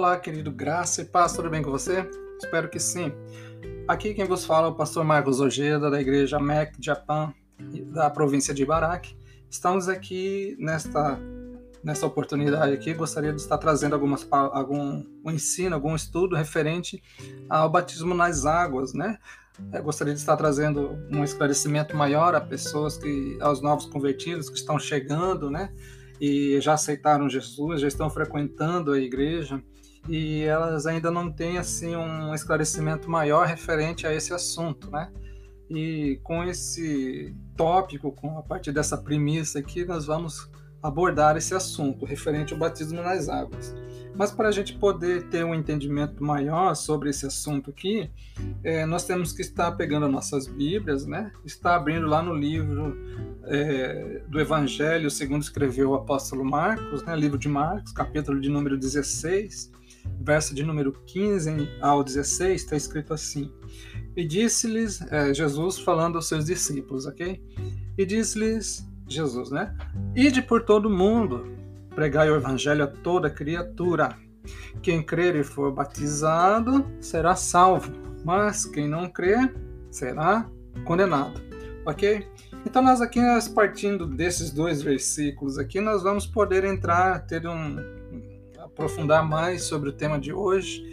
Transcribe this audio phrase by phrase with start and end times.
[0.00, 2.08] Olá, querido Graça e Paz, tudo bem com você?
[2.42, 3.12] Espero que sim.
[3.86, 7.34] Aqui quem vos fala é o pastor Marcos Ojeda, da igreja MEC Japan,
[7.92, 9.14] da província de Ibaraki.
[9.50, 11.20] Estamos aqui nesta,
[11.84, 17.02] nesta oportunidade aqui, gostaria de estar trazendo algumas, algum um ensino, algum estudo referente
[17.46, 19.18] ao batismo nas águas, né?
[19.70, 24.56] Eu gostaria de estar trazendo um esclarecimento maior a pessoas que, aos novos convertidos que
[24.56, 25.70] estão chegando, né?
[26.18, 29.62] E já aceitaram Jesus, já estão frequentando a igreja
[30.08, 35.10] e elas ainda não têm assim um esclarecimento maior referente a esse assunto, né?
[35.68, 40.50] E com esse tópico, com a partir dessa premissa aqui, nós vamos
[40.82, 43.74] abordar esse assunto referente ao batismo nas águas.
[44.16, 48.10] Mas para a gente poder ter um entendimento maior sobre esse assunto aqui,
[48.64, 51.30] é, nós temos que estar pegando nossas Bíblias, né?
[51.44, 52.96] Está abrindo lá no livro
[53.44, 57.14] é, do Evangelho, segundo escreveu o apóstolo Marcos, né?
[57.14, 59.70] Livro de Marcos, capítulo de número 16,
[60.20, 63.52] verso de número 15 ao 16, está escrito assim:
[64.16, 67.42] E disse-lhes, é, Jesus falando aos seus discípulos, ok?
[67.96, 69.74] E disse-lhes Jesus, né?
[70.14, 71.46] Ide por todo o mundo,
[71.94, 74.16] pregai o evangelho a toda criatura.
[74.82, 77.92] Quem crer e for batizado será salvo,
[78.24, 79.54] mas quem não crer
[79.90, 80.48] será
[80.84, 81.40] condenado.
[81.84, 82.26] Ok?
[82.64, 87.76] Então nós aqui, nós partindo desses dois versículos aqui, nós vamos poder entrar, ter um
[88.72, 90.90] aprofundar mais sobre o tema de hoje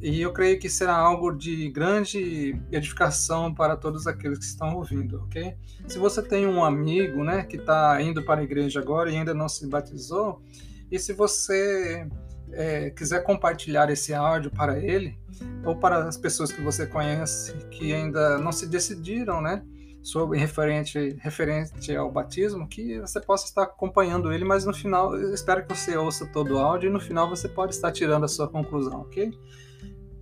[0.00, 5.22] e eu creio que será algo de grande edificação para todos aqueles que estão ouvindo,
[5.22, 5.56] ok?
[5.88, 9.32] Se você tem um amigo, né, que está indo para a igreja agora e ainda
[9.32, 10.42] não se batizou,
[10.90, 12.06] e se você
[12.52, 15.18] é, quiser compartilhar esse áudio para ele,
[15.64, 19.64] ou para as pessoas que você conhece que ainda não se decidiram, né,
[20.06, 25.66] sobre referente, referente ao batismo, que você possa estar acompanhando ele, mas no final, espero
[25.66, 28.46] que você ouça todo o áudio e no final você pode estar tirando a sua
[28.46, 29.36] conclusão, ok?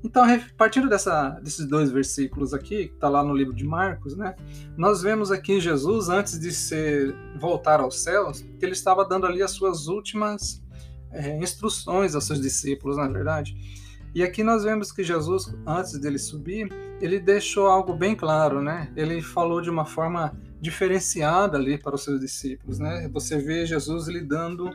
[0.03, 0.25] Então,
[0.57, 4.35] partindo dessa, desses dois versículos aqui, que está lá no livro de Marcos, né,
[4.75, 9.43] nós vemos aqui Jesus, antes de ser, voltar aos céus, que ele estava dando ali
[9.43, 10.65] as suas últimas
[11.13, 13.84] é, instruções aos seus discípulos, na é verdade.
[14.15, 16.69] E aqui nós vemos que Jesus, antes dele subir,
[17.01, 18.93] ele deixou algo bem claro, né?
[18.95, 23.09] Ele falou de uma forma diferenciada ali para os seus discípulos, né?
[23.13, 24.71] Você vê Jesus lidando,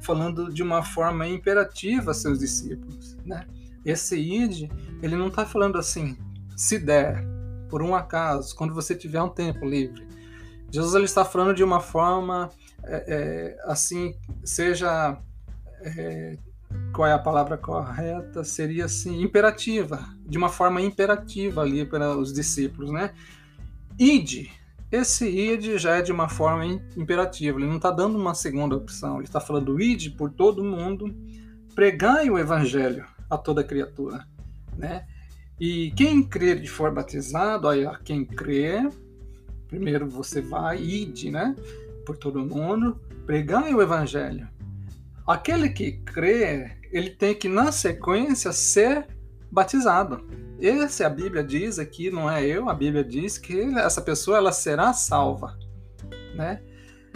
[0.00, 3.46] falando de uma forma imperativa a seus discípulos, né?
[3.84, 4.70] Esse id,
[5.02, 6.16] ele não está falando assim,
[6.56, 7.22] se der,
[7.68, 10.06] por um acaso, quando você tiver um tempo livre.
[10.70, 12.48] Jesus ele está falando de uma forma
[12.84, 15.18] é, é, assim, seja
[15.82, 16.38] é,
[16.94, 18.44] qual é a palavra correta?
[18.44, 23.12] Seria assim, imperativa, de uma forma imperativa ali para os discípulos, né?
[23.98, 24.50] Ide.
[24.92, 26.64] Esse id já é de uma forma
[26.96, 31.12] imperativa, ele não está dando uma segunda opção, ele está falando ide por todo mundo,
[31.74, 34.24] pregai o evangelho a toda criatura,
[34.76, 35.04] né?
[35.58, 38.88] E quem crer e for batizado, aí quem crer,
[39.66, 41.56] primeiro você vai, ide, né?
[42.06, 44.48] Por todo mundo, pregai o evangelho.
[45.26, 49.06] Aquele que crê, ele tem que, na sequência, ser
[49.50, 50.24] batizado.
[50.60, 54.52] Esse a Bíblia diz aqui, não é eu, a Bíblia diz que essa pessoa ela
[54.52, 55.58] será salva,
[56.36, 56.62] né?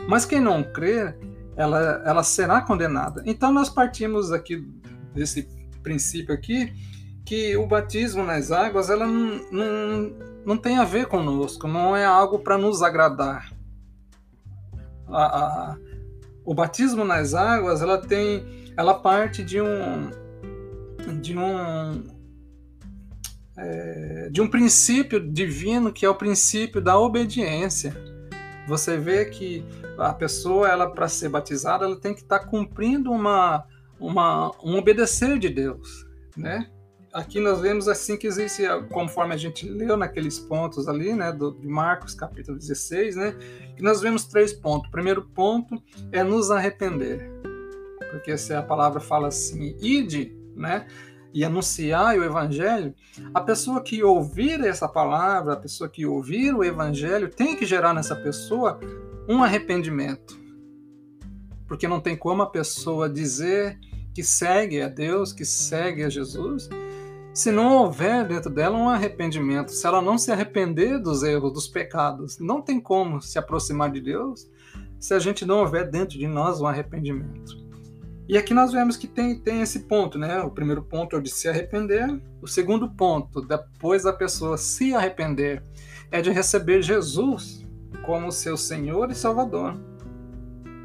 [0.09, 1.17] Mas quem não crer,
[1.56, 3.22] ela, ela será condenada.
[3.25, 4.69] Então nós partimos aqui
[5.15, 5.49] desse
[5.83, 6.72] princípio aqui
[7.25, 10.12] que o batismo nas águas ela não, não,
[10.44, 13.53] não tem a ver conosco, não é algo para nos agradar.
[15.09, 15.77] A, a,
[16.44, 20.11] o batismo nas águas ela tem, ela parte de um
[21.21, 22.05] de um
[23.59, 27.93] é, de um princípio divino que é o princípio da obediência.
[28.69, 29.65] Você vê que
[29.99, 33.67] a pessoa ela para ser batizada ela tem que estar tá cumprindo uma
[33.99, 36.06] uma, um obedecer de Deus,
[36.37, 36.71] né?
[37.12, 38.62] Aqui nós vemos assim que existe,
[38.93, 43.35] conforme a gente leu naqueles pontos ali, né, do, de Marcos capítulo 16, né,
[43.75, 44.88] que nós vemos três pontos.
[44.88, 45.82] O primeiro ponto
[46.12, 47.29] é nos arrepender,
[48.10, 50.87] porque se a palavra fala assim, ide, né,
[51.32, 52.94] e anunciar o evangelho,
[53.34, 57.93] a pessoa que ouvir essa palavra, a pessoa que ouvir o evangelho, tem que gerar
[57.93, 58.81] nessa pessoa
[59.28, 60.38] um arrependimento.
[61.66, 63.78] Porque não tem como a pessoa dizer
[64.14, 66.69] que segue a Deus, que segue a Jesus,
[67.34, 71.69] se não houver dentro dela um arrependimento, se ela não se arrepender dos erros, dos
[71.69, 74.50] pecados, não tem como se aproximar de Deus
[74.99, 77.68] se a gente não houver dentro de nós um arrependimento.
[78.29, 80.41] E aqui nós vemos que tem, tem esse ponto, né?
[80.43, 82.21] O primeiro ponto é o de se arrepender.
[82.43, 85.63] O segundo ponto, depois da pessoa se arrepender,
[86.11, 87.65] é de receber Jesus
[88.05, 89.75] como seu Senhor e Salvador.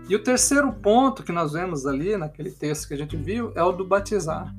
[0.08, 3.64] E o terceiro ponto que nós vemos ali naquele texto que a gente viu é
[3.64, 4.56] o do batizar.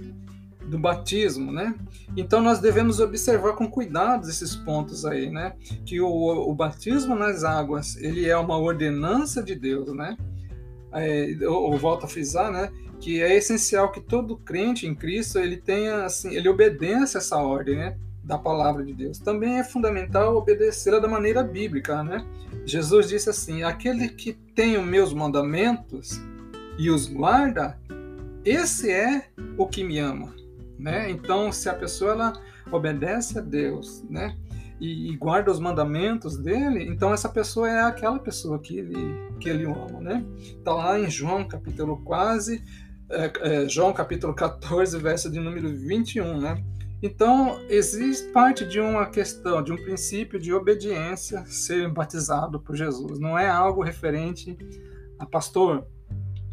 [0.67, 1.75] do batismo, né?
[2.17, 5.55] Então nós devemos observar com cuidado esses pontos aí, né?
[5.85, 10.17] Que o, o batismo nas águas ele é uma ordenança de Deus, né?
[10.95, 12.71] É, eu volto a frisar, né?
[13.01, 17.77] Que é essencial que todo crente em Cristo ele tenha assim, ele obedeça essa ordem,
[17.77, 17.97] né?
[18.23, 19.19] Da palavra de Deus.
[19.19, 22.25] Também é fundamental obedecê-la da maneira bíblica, né?
[22.65, 26.21] Jesus disse assim: aquele que tem os meus mandamentos
[26.79, 27.79] e os guarda,
[28.45, 30.35] esse é o que me ama
[30.79, 31.11] né?
[31.11, 32.33] Então, se a pessoa ela
[32.71, 34.37] obedece a Deus, né?
[34.85, 38.95] E, e, guarda os mandamentos dele, então essa pessoa é aquela pessoa que ele,
[39.41, 40.27] que ele ama, né?
[40.37, 42.63] Está lá em João capítulo quase,
[43.09, 46.63] é, é, João capítulo 14, verso de número 21, né?
[47.03, 53.19] Então, existe parte de uma questão, de um princípio de obediência ser batizado por Jesus.
[53.19, 54.55] Não é algo referente
[55.19, 55.87] a pastor.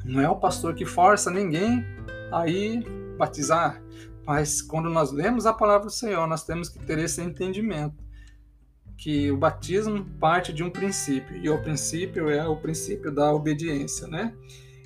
[0.06, 1.84] Não é o pastor que força ninguém
[2.32, 2.86] a ir
[3.18, 3.84] batizar.
[4.26, 8.01] Mas quando nós lemos a palavra do Senhor, nós temos que ter esse entendimento
[9.02, 14.08] que o batismo parte de um princípio e o princípio é o princípio da obediência,
[14.08, 14.32] né?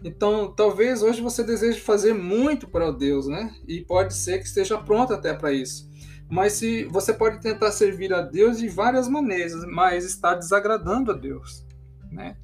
[0.01, 3.53] Então, talvez hoje você deseje fazer muito para Deus, né?
[3.67, 5.91] E pode ser que esteja pronto até para isso.
[6.29, 11.13] Mas se você pode tentar servir a Deus de várias maneiras, mas está desagradando a
[11.13, 11.65] Deus,
[12.09, 12.37] né?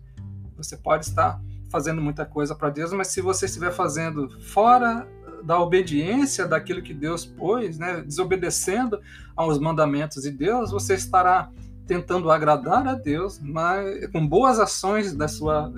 [0.57, 1.41] Você pode estar
[1.71, 5.07] fazendo muita coisa para Deus, mas se você estiver fazendo fora
[5.43, 8.99] da obediência daquilo que Deus pôs, né, desobedecendo
[9.35, 11.51] aos mandamentos de Deus, você estará
[11.85, 15.71] tentando agradar a Deus, mas com boas ações da sua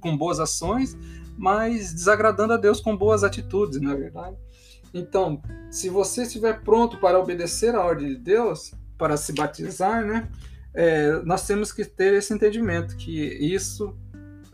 [0.00, 0.96] com boas ações,
[1.36, 4.36] mas desagradando a Deus com boas atitudes, não é verdade?
[4.92, 10.28] Então, se você estiver pronto para obedecer a ordem de Deus, para se batizar, né,
[10.74, 13.96] é, nós temos que ter esse entendimento que isso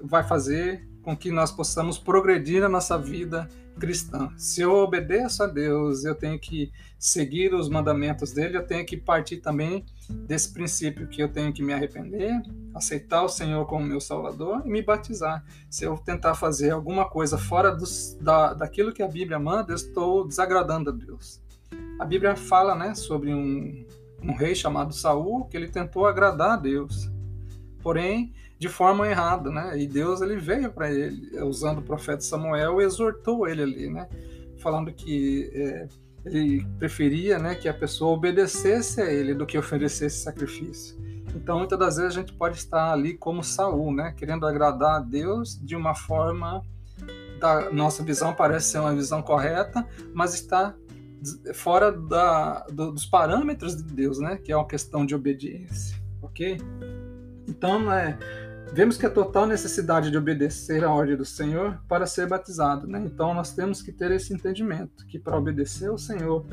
[0.02, 3.46] vai fazer com que nós possamos progredir na nossa vida
[3.78, 4.30] cristã.
[4.36, 8.96] Se eu obedeço a Deus, eu tenho que seguir os mandamentos dele, eu tenho que
[8.96, 12.40] partir também desse princípio que eu tenho que me arrepender,
[12.74, 15.44] aceitar o Senhor como meu Salvador e me batizar.
[15.68, 19.76] Se eu tentar fazer alguma coisa fora dos, da, daquilo que a Bíblia manda, eu
[19.76, 21.42] estou desagradando a Deus.
[21.98, 23.84] A Bíblia fala né, sobre um,
[24.22, 27.10] um rei chamado Saul que ele tentou agradar a Deus.
[27.82, 28.32] Porém,
[28.64, 29.78] de forma errada, né?
[29.78, 34.08] E Deus ele veio para ele, usando o profeta Samuel, e exortou ele ali, né?
[34.56, 35.86] Falando que é,
[36.24, 40.96] ele preferia, né, que a pessoa obedecesse a ele do que oferecesse sacrifício.
[41.34, 45.00] Então, muitas das vezes a gente pode estar ali como Saul, né, querendo agradar a
[45.00, 46.62] Deus de uma forma
[47.38, 50.74] da nossa visão parece ser uma visão correta, mas está
[51.52, 56.56] fora da, do, dos parâmetros de Deus, né, que é uma questão de obediência, ok?
[57.46, 58.18] Então, é,
[58.72, 62.86] vemos que a total necessidade de obedecer à ordem do Senhor para ser batizado.
[62.86, 63.02] Né?
[63.04, 66.46] Então, nós temos que ter esse entendimento, que para obedecer ao Senhor,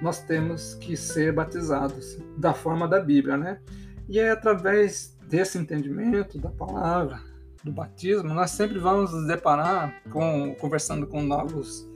[0.00, 3.36] nós temos que ser batizados da forma da Bíblia.
[3.36, 3.60] Né?
[4.08, 7.20] E é através desse entendimento da palavra,
[7.64, 11.88] do batismo, nós sempre vamos nos deparar com, conversando com novos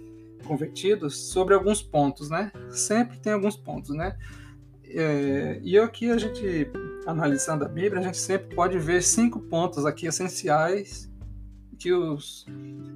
[0.46, 2.50] convertidos sobre alguns pontos, né?
[2.70, 4.16] Sempre tem alguns pontos, né?
[4.90, 6.70] É, e aqui a gente,
[7.06, 11.10] analisando a Bíblia, a gente sempre pode ver cinco pontos aqui essenciais
[11.78, 12.46] que os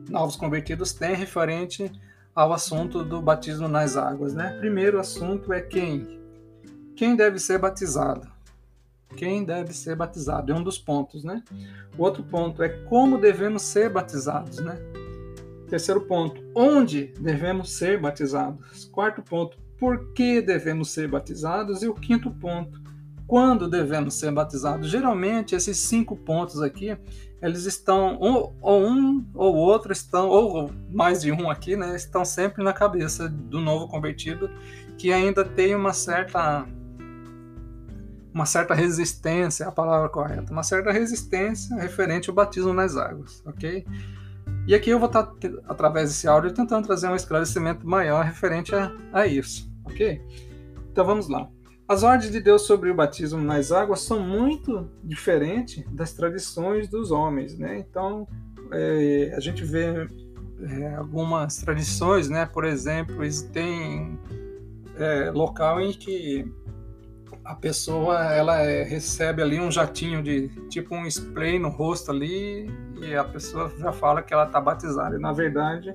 [0.09, 1.91] novos convertidos têm referente
[2.35, 4.35] ao assunto do batismo nas águas.
[4.35, 4.57] Né?
[4.59, 6.21] Primeiro assunto é quem?
[6.97, 8.31] Quem deve ser batizado?
[9.17, 10.51] Quem deve ser batizado?
[10.51, 11.43] É um dos pontos, né?
[11.99, 14.79] O outro ponto é como devemos ser batizados, né?
[15.69, 18.87] Terceiro ponto, onde devemos ser batizados?
[18.87, 22.81] Quarto ponto, por que devemos ser batizados e o quinto ponto,
[23.27, 24.89] quando devemos ser batizados.
[24.89, 26.97] Geralmente esses cinco pontos aqui,
[27.43, 32.25] eles estão ou, ou um ou outro estão ou mais de um aqui, né, estão
[32.25, 34.49] sempre na cabeça do novo convertido
[34.97, 36.65] que ainda tem uma certa
[38.33, 43.85] uma certa resistência, a palavra correta, uma certa resistência referente ao batismo nas águas, ok?
[44.65, 45.29] E aqui eu vou estar,
[45.69, 49.72] através desse áudio, tentando trazer um esclarecimento maior referente a, a isso.
[49.85, 50.21] Ok?
[50.91, 51.49] Então vamos lá.
[51.89, 57.11] As ordens de Deus sobre o batismo nas águas são muito diferentes das tradições dos
[57.11, 57.79] homens, né?
[57.79, 58.27] Então
[58.73, 60.09] é, a gente vê
[60.63, 62.47] é, algumas tradições, né?
[62.47, 63.17] Por exemplo,
[63.53, 64.19] tem
[64.97, 66.51] é, local em que
[67.45, 72.71] a pessoa ela é, recebe ali um jatinho de tipo um spray no rosto ali
[73.03, 75.19] e a pessoa já fala que ela está batizada.
[75.19, 75.93] Na verdade,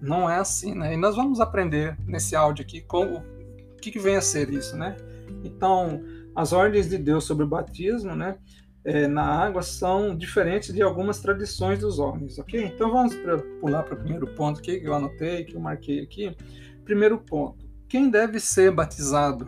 [0.00, 0.94] não é assim, né?
[0.94, 4.76] E nós vamos aprender nesse áudio aqui como, o que, que vem a ser isso,
[4.76, 4.96] né?
[5.42, 6.02] Então,
[6.34, 8.36] as ordens de Deus sobre o batismo, né?
[8.84, 12.64] é, na água são diferentes de algumas tradições dos homens, ok?
[12.66, 16.02] Então vamos pra, pular para o primeiro ponto aqui que eu anotei, que eu marquei
[16.02, 16.36] aqui.
[16.84, 19.46] Primeiro ponto: quem deve ser batizado?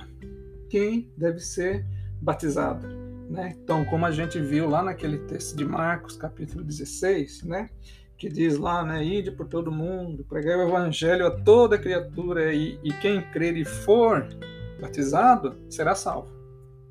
[0.71, 1.87] Quem deve ser
[2.21, 2.89] batizado?
[3.29, 3.55] Né?
[3.63, 7.69] Então, como a gente viu lá naquele texto de Marcos, capítulo 16, né?
[8.17, 12.79] Que diz lá, né, ide por todo mundo, pregai o evangelho a toda criatura e,
[12.83, 14.27] e quem crer e for
[14.81, 16.35] batizado será salvo.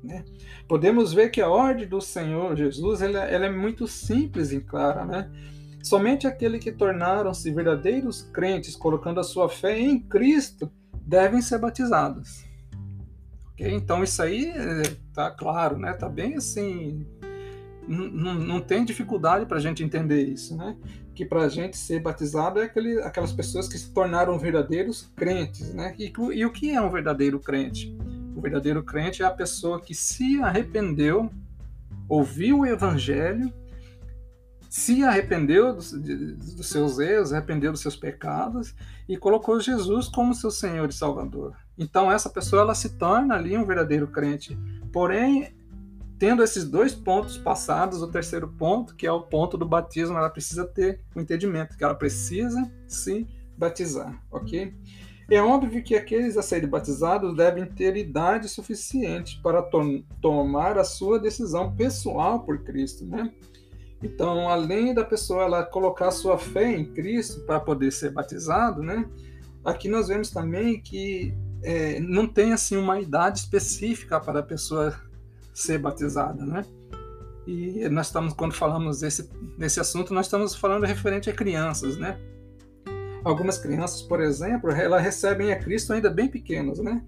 [0.02, 0.24] Né?
[0.68, 5.04] Podemos ver que a ordem do Senhor Jesus ela, ela é muito simples e clara.
[5.04, 5.30] Né?
[5.82, 10.70] Somente aqueles que tornaram-se verdadeiros crentes, colocando a sua fé em Cristo,
[11.02, 12.44] devem ser batizados.
[13.52, 13.72] Okay?
[13.72, 14.52] Então isso aí
[15.08, 15.92] está claro, né?
[15.92, 17.06] Tá bem assim
[17.88, 20.76] não, tem dificuldade para a gente entender isso, né?
[21.14, 25.72] Que para a gente ser batizado é aquele, aquelas pessoas que se tornaram verdadeiros crentes,
[25.72, 25.94] né?
[25.98, 27.96] E, e o que é um verdadeiro crente?
[28.34, 31.30] O verdadeiro crente é a pessoa que se arrependeu,
[32.08, 33.52] ouviu o evangelho,
[34.68, 38.74] se arrependeu dos, dos seus erros, arrependeu dos seus pecados
[39.08, 41.56] e colocou Jesus como seu Senhor e Salvador.
[41.78, 44.58] Então essa pessoa ela se torna ali um verdadeiro crente.
[44.92, 45.55] Porém,
[46.18, 50.30] tendo esses dois pontos passados, o terceiro ponto, que é o ponto do batismo, ela
[50.30, 54.74] precisa ter o um entendimento que ela precisa se batizar, ok?
[55.28, 60.84] É óbvio que aqueles a serem batizados devem ter idade suficiente para to tomar a
[60.84, 63.32] sua decisão pessoal por Cristo, né?
[64.02, 69.08] Então, além da pessoa ela colocar sua fé em Cristo para poder ser batizado, né?
[69.64, 74.94] Aqui nós vemos também que é, não tem assim uma idade específica para a pessoa
[75.56, 76.62] ser batizada, né?
[77.46, 82.18] E nós estamos, quando falamos desse, desse assunto, nós estamos falando referente a crianças, né?
[83.24, 87.02] Algumas crianças, por exemplo, elas recebem a Cristo ainda bem pequenas, né?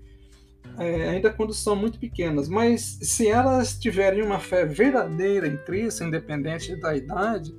[0.79, 2.49] É, ainda quando são muito pequenas.
[2.49, 7.55] Mas se elas tiverem uma fé verdadeira em Cristo, independente da idade,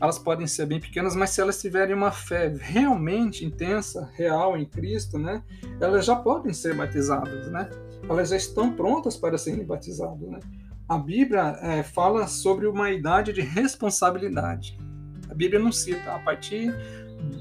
[0.00, 4.66] elas podem ser bem pequenas, mas se elas tiverem uma fé realmente intensa, real em
[4.66, 5.42] Cristo, né?
[5.80, 7.70] Elas já podem ser batizadas, né?
[8.08, 10.28] Elas já estão prontas para serem batizadas.
[10.28, 10.40] Né?
[10.88, 14.78] A Bíblia é, fala sobre uma idade de responsabilidade.
[15.30, 16.74] A Bíblia não cita a partir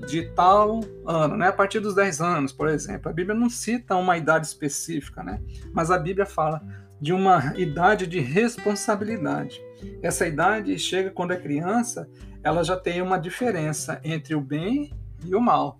[0.07, 1.47] de tal ano, né?
[1.47, 3.09] a partir dos 10 anos, por exemplo.
[3.09, 5.41] A Bíblia não cita uma idade específica, né?
[5.73, 6.61] mas a Bíblia fala
[6.99, 9.61] de uma idade de responsabilidade.
[10.01, 12.09] Essa idade chega quando é criança,
[12.43, 14.91] ela já tem uma diferença entre o bem
[15.25, 15.79] e o mal,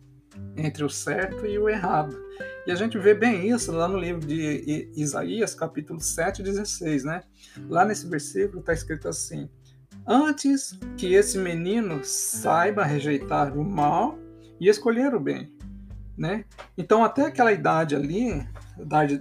[0.56, 2.18] entre o certo e o errado.
[2.66, 7.22] E a gente vê bem isso lá no livro de Isaías, capítulo 7, 16, né?
[7.70, 9.50] Lá nesse versículo está escrito assim:
[10.06, 14.18] Antes que esse menino saiba rejeitar o mal
[14.60, 15.54] e escolher o bem,
[16.18, 16.44] né?
[16.78, 18.46] Então, até aquela idade ali,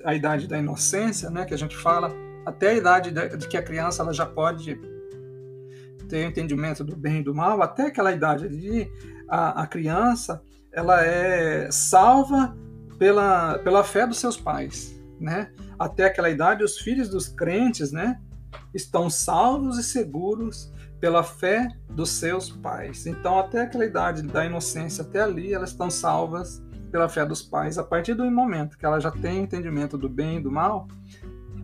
[0.04, 2.12] a idade da inocência, né, que a gente fala,
[2.44, 4.78] até a idade de que a criança ela já pode
[6.08, 8.90] ter entendimento do bem e do mal, até aquela idade ali,
[9.28, 10.42] a, a criança
[10.76, 12.54] ela é salva
[12.98, 15.50] pela, pela fé dos seus pais, né?
[15.78, 18.20] Até aquela idade, os filhos dos crentes, né,
[18.74, 23.06] estão salvos e seguros pela fé dos seus pais.
[23.06, 27.78] Então, até aquela idade da inocência, até ali, elas estão salvas pela fé dos pais.
[27.78, 30.88] A partir do momento que ela já tem entendimento do bem e do mal,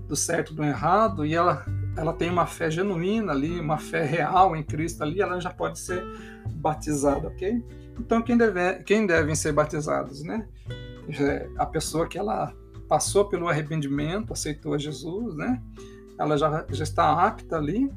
[0.09, 1.65] do certo e do errado, e ela,
[1.97, 5.79] ela tem uma fé genuína ali, uma fé real em Cristo ali, ela já pode
[5.79, 6.03] ser
[6.55, 7.63] batizada, ok?
[7.99, 10.47] Então, quem, deve, quem devem ser batizados, né?
[11.59, 12.55] a pessoa que ela
[12.89, 15.63] passou pelo arrependimento, aceitou a Jesus, né?
[16.19, 17.91] Ela já, já está apta ali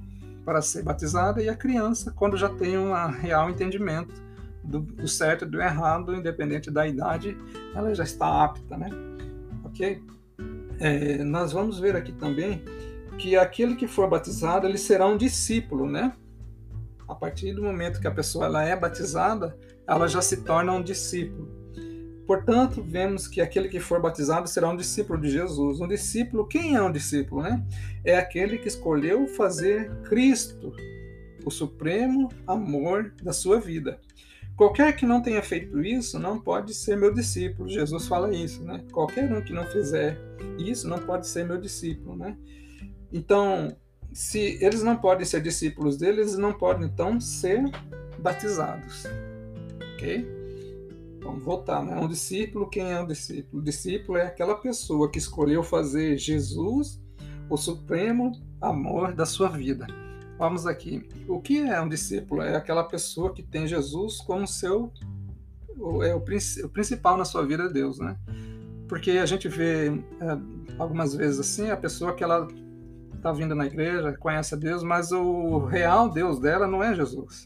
[0.43, 4.13] para ser batizada e a criança, quando já tem um real entendimento
[4.63, 7.37] do, do certo e do errado, independente da idade,
[7.75, 8.89] ela já está apta, né?
[9.63, 10.01] Ok?
[10.79, 12.63] É, nós vamos ver aqui também
[13.17, 16.13] que aquele que for batizado, ele será um discípulo, né?
[17.07, 20.81] A partir do momento que a pessoa ela é batizada, ela já se torna um
[20.81, 21.53] discípulo.
[22.25, 25.79] Portanto, vemos que aquele que for batizado será um discípulo de Jesus.
[25.79, 27.63] Um discípulo, quem é um discípulo, né?
[28.03, 30.73] É aquele que escolheu fazer Cristo
[31.45, 33.99] o supremo amor da sua vida.
[34.57, 37.69] Qualquer que não tenha feito isso não pode ser meu discípulo.
[37.69, 38.83] Jesus fala isso, né?
[38.91, 40.17] Qualquer um que não fizer
[40.57, 42.35] isso não pode ser meu discípulo, né?
[43.11, 43.75] Então,
[44.13, 47.61] se eles não podem ser discípulos deles, eles não podem então ser
[48.17, 49.03] batizados.
[49.95, 50.25] OK?
[51.21, 51.95] Vamos voltar, né?
[51.97, 53.61] Um discípulo, quem é um discípulo?
[53.61, 57.01] O discípulo é aquela pessoa que escolheu fazer Jesus
[57.49, 59.87] o supremo amor da sua vida.
[60.37, 61.07] Vamos aqui.
[61.27, 62.41] O que é um discípulo?
[62.41, 64.91] É aquela pessoa que tem Jesus como seu
[66.03, 68.15] é o, o principal na sua vida, Deus, né?
[68.87, 72.47] Porque a gente vê é, algumas vezes assim a pessoa que ela
[73.15, 77.45] está vindo na igreja, conhece a Deus, mas o real Deus dela não é Jesus.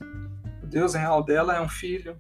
[0.62, 2.18] O Deus real dela é um filho,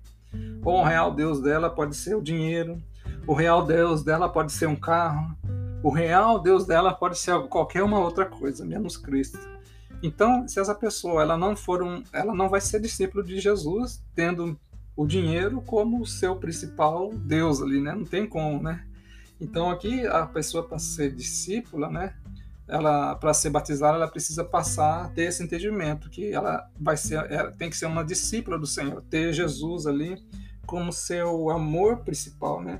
[0.63, 2.81] ou o real Deus dela pode ser o dinheiro,
[3.25, 5.35] o real Deus dela pode ser um carro,
[5.83, 9.39] o real Deus dela pode ser qualquer uma outra coisa, menos Cristo.
[10.01, 14.03] Então, se essa pessoa ela não for um, ela não vai ser discípulo de Jesus,
[14.15, 14.57] tendo
[14.95, 17.93] o dinheiro como o seu principal Deus ali, né?
[17.93, 18.85] Não tem como, né?
[19.39, 22.13] Então aqui a pessoa para ser discípula, né?
[22.67, 27.51] Ela para ser batizada, ela precisa passar ter esse entendimento que ela vai ser, ela
[27.51, 30.21] tem que ser uma discípula do Senhor, ter Jesus ali
[30.69, 32.79] como seu amor principal, né?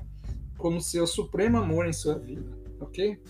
[0.56, 3.20] Como seu supremo amor em sua vida, ok?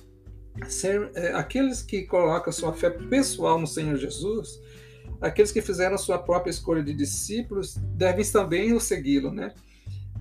[0.68, 4.60] Ser, é, aqueles que colocam sua fé pessoal no Senhor Jesus,
[5.18, 9.54] aqueles que fizeram sua própria escolha de discípulos, devem também o segui-lo, né?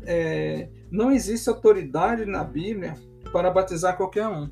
[0.04, 2.96] É, não existe autoridade na Bíblia
[3.34, 4.50] para batizar qualquer um,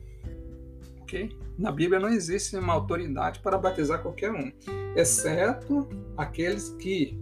[1.00, 1.30] ok?
[1.58, 4.52] Na Bíblia não existe uma autoridade para batizar qualquer um,
[4.98, 7.18] exceto aqueles que,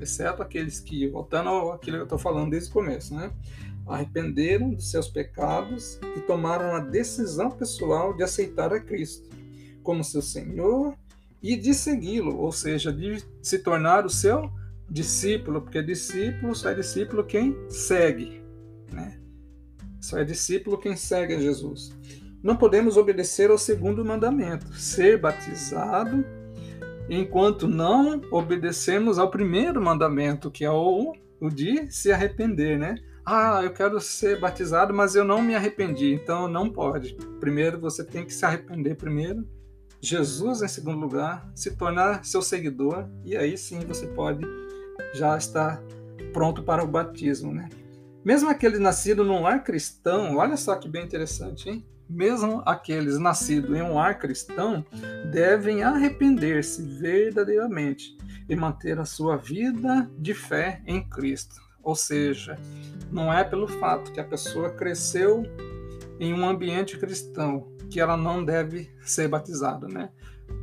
[0.00, 3.32] exceto aqueles que, voltando àquilo que eu estou falando desde o começo, né?
[3.86, 9.30] arrependeram dos seus pecados e tomaram a decisão pessoal de aceitar a Cristo
[9.82, 10.96] como seu Senhor
[11.40, 14.50] e de segui-lo, ou seja, de se tornar o seu
[14.90, 18.42] discípulo, porque discípulo só é discípulo quem segue,
[18.92, 19.20] né?
[20.00, 21.92] Só é discípulo quem segue a Jesus.
[22.42, 26.24] Não podemos obedecer ao segundo mandamento, ser batizado,
[27.08, 32.96] enquanto não obedecemos ao primeiro mandamento, que é o, o de se arrepender, né?
[33.24, 37.14] Ah, eu quero ser batizado, mas eu não me arrependi, então não pode.
[37.40, 39.46] Primeiro você tem que se arrepender primeiro,
[40.00, 44.46] Jesus em segundo lugar, se tornar seu seguidor e aí sim você pode
[45.14, 45.82] já estar
[46.32, 47.68] pronto para o batismo, né?
[48.24, 51.84] Mesmo aqueles nascidos num lar cristão, olha só que bem interessante, hein?
[52.08, 54.84] Mesmo aqueles nascidos em um lar cristão
[55.30, 58.16] devem arrepender-se verdadeiramente
[58.48, 61.56] e manter a sua vida de fé em Cristo.
[61.82, 62.58] Ou seja,
[63.10, 65.42] não é pelo fato que a pessoa cresceu
[66.18, 70.10] em um ambiente cristão que ela não deve ser batizada, né?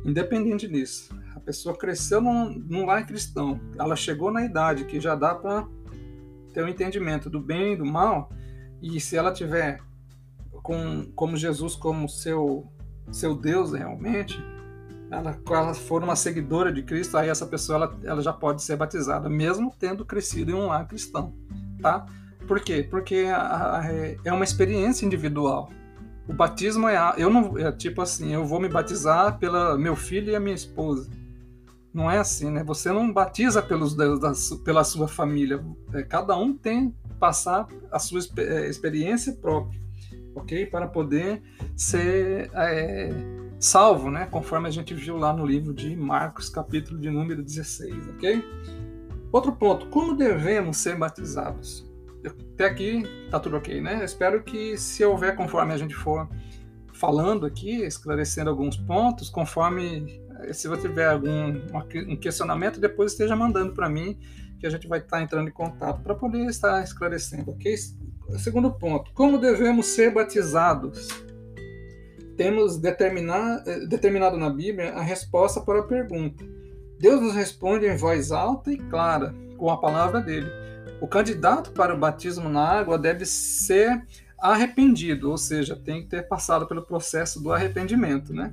[0.04, 5.14] Independente disso, a pessoa cresceu num, num lar cristão, ela chegou na idade que já
[5.14, 5.66] dá para
[6.52, 8.30] ter o um entendimento do bem e do mal,
[8.82, 9.80] e se ela tiver
[10.64, 12.66] com como Jesus como seu
[13.12, 14.42] seu Deus realmente,
[15.10, 18.74] ela, ela for uma seguidora de Cristo, aí essa pessoa ela, ela já pode ser
[18.74, 21.34] batizada, mesmo tendo crescido em um lar cristão,
[21.82, 22.06] tá?
[22.48, 22.82] Por quê?
[22.82, 23.84] Porque a, a,
[24.24, 25.70] é uma experiência individual.
[26.26, 30.32] O batismo é, eu não, é tipo assim, eu vou me batizar pela meu filho
[30.32, 31.10] e a minha esposa.
[31.92, 32.64] Não é assim, né?
[32.64, 34.32] Você não batiza pelos da,
[34.64, 35.62] pela sua família.
[35.92, 39.80] É, cada um tem passar a sua é, experiência própria,
[40.34, 40.66] ok?
[40.66, 41.42] Para poder
[41.76, 43.10] ser é,
[43.58, 44.26] salvo, né?
[44.26, 48.44] Conforme a gente viu lá no livro de Marcos, capítulo de número 16, ok?
[49.32, 51.90] Outro ponto, como devemos ser batizados?
[52.54, 54.04] Até aqui tá tudo ok, né?
[54.04, 56.28] Espero que se houver, conforme a gente for
[56.92, 61.48] falando aqui, esclarecendo alguns pontos, conforme eh, se você tiver algum
[62.08, 64.16] um questionamento, depois esteja mandando para mim,
[64.58, 67.74] que a gente vai estar tá entrando em contato para poder estar esclarecendo, ok?
[68.38, 71.24] Segundo ponto, como devemos ser batizados?
[72.36, 76.44] temos eh, determinado na Bíblia a resposta para a pergunta.
[76.98, 80.50] Deus nos responde em voz alta e clara, com a palavra dele.
[81.00, 84.02] O candidato para o batismo na água deve ser
[84.38, 88.52] arrependido, ou seja, tem que ter passado pelo processo do arrependimento, né?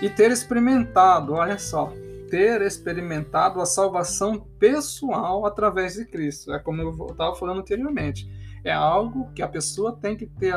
[0.00, 1.92] E ter experimentado, olha só,
[2.30, 6.52] ter experimentado a salvação pessoal através de Cristo.
[6.52, 8.28] É como eu estava falando anteriormente.
[8.64, 10.54] É algo que a pessoa tem que ter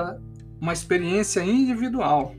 [0.60, 2.36] uma experiência individual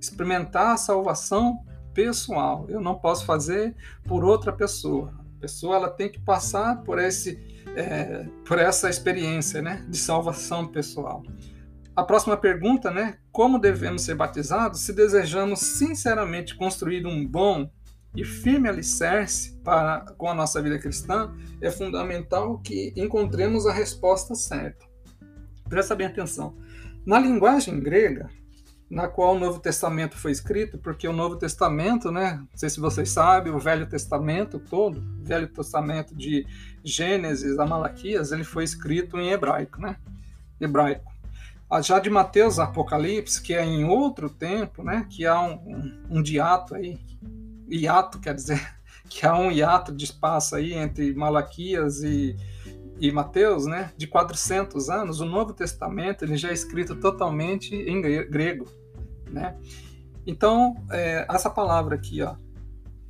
[0.00, 2.66] experimentar a salvação pessoal.
[2.68, 5.12] Eu não posso fazer por outra pessoa.
[5.36, 7.38] A pessoa ela tem que passar por esse
[7.76, 11.22] é, por essa experiência, né, de salvação pessoal.
[11.94, 17.70] A próxima pergunta, né, como devemos ser batizados se desejamos sinceramente construir um bom
[18.16, 24.34] e firme alicerce para com a nossa vida cristã, é fundamental que encontremos a resposta
[24.34, 24.89] certa.
[25.70, 26.56] Presta bem atenção.
[27.06, 28.28] Na linguagem grega,
[28.90, 32.80] na qual o Novo Testamento foi escrito, porque o Novo Testamento, né, não sei se
[32.80, 36.44] vocês sabem, o Velho Testamento todo, o Velho Testamento de
[36.82, 39.96] Gênesis a Malaquias, ele foi escrito em hebraico, né,
[40.60, 41.08] hebraico.
[41.70, 46.02] Ah, já de Mateus Apocalipse, que é em outro tempo, né, que há um, um,
[46.18, 46.98] um diato aí,
[47.70, 48.60] hiato quer dizer,
[49.08, 52.36] que há um hiato de espaço aí entre Malaquias e
[53.00, 58.00] e Mateus, né, de 400 anos, o Novo Testamento ele já é escrito totalmente em
[58.00, 58.66] grego
[59.30, 59.56] né?
[60.26, 62.34] Então, é, essa palavra aqui, ó,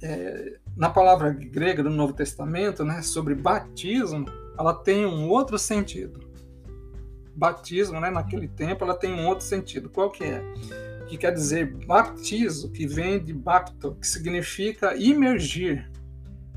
[0.03, 4.27] é, na palavra grega do Novo Testamento, né, sobre batismo,
[4.59, 6.21] ela tem um outro sentido.
[7.35, 9.89] Batismo, né, naquele tempo, ela tem um outro sentido.
[9.89, 10.43] Qual que é?
[11.09, 15.91] Que quer dizer baptizo, que vem de bapto, que significa imergir,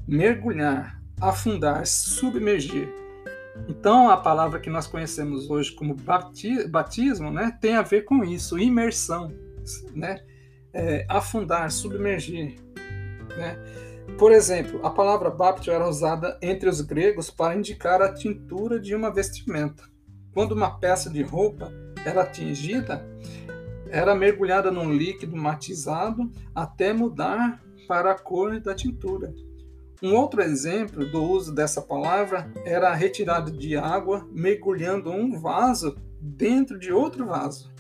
[0.08, 3.03] mergulhar, afundar, submergir.
[3.68, 5.96] Então, a palavra que nós conhecemos hoje como
[6.70, 9.34] batismo, né, tem a ver com isso, imersão,
[9.94, 10.22] né,
[10.74, 12.56] é, afundar, submergir,
[13.38, 13.58] né.
[14.18, 18.94] Por exemplo, a palavra baptio era usada entre os gregos para indicar a tintura de
[18.94, 19.84] uma vestimenta.
[20.34, 21.72] Quando uma peça de roupa
[22.06, 23.06] era tingida,
[23.90, 29.34] era mergulhada num líquido matizado até mudar para a cor da tintura.
[30.04, 35.96] Um outro exemplo do uso dessa palavra era a retirada de água mergulhando um vaso
[36.20, 37.72] dentro de outro vaso.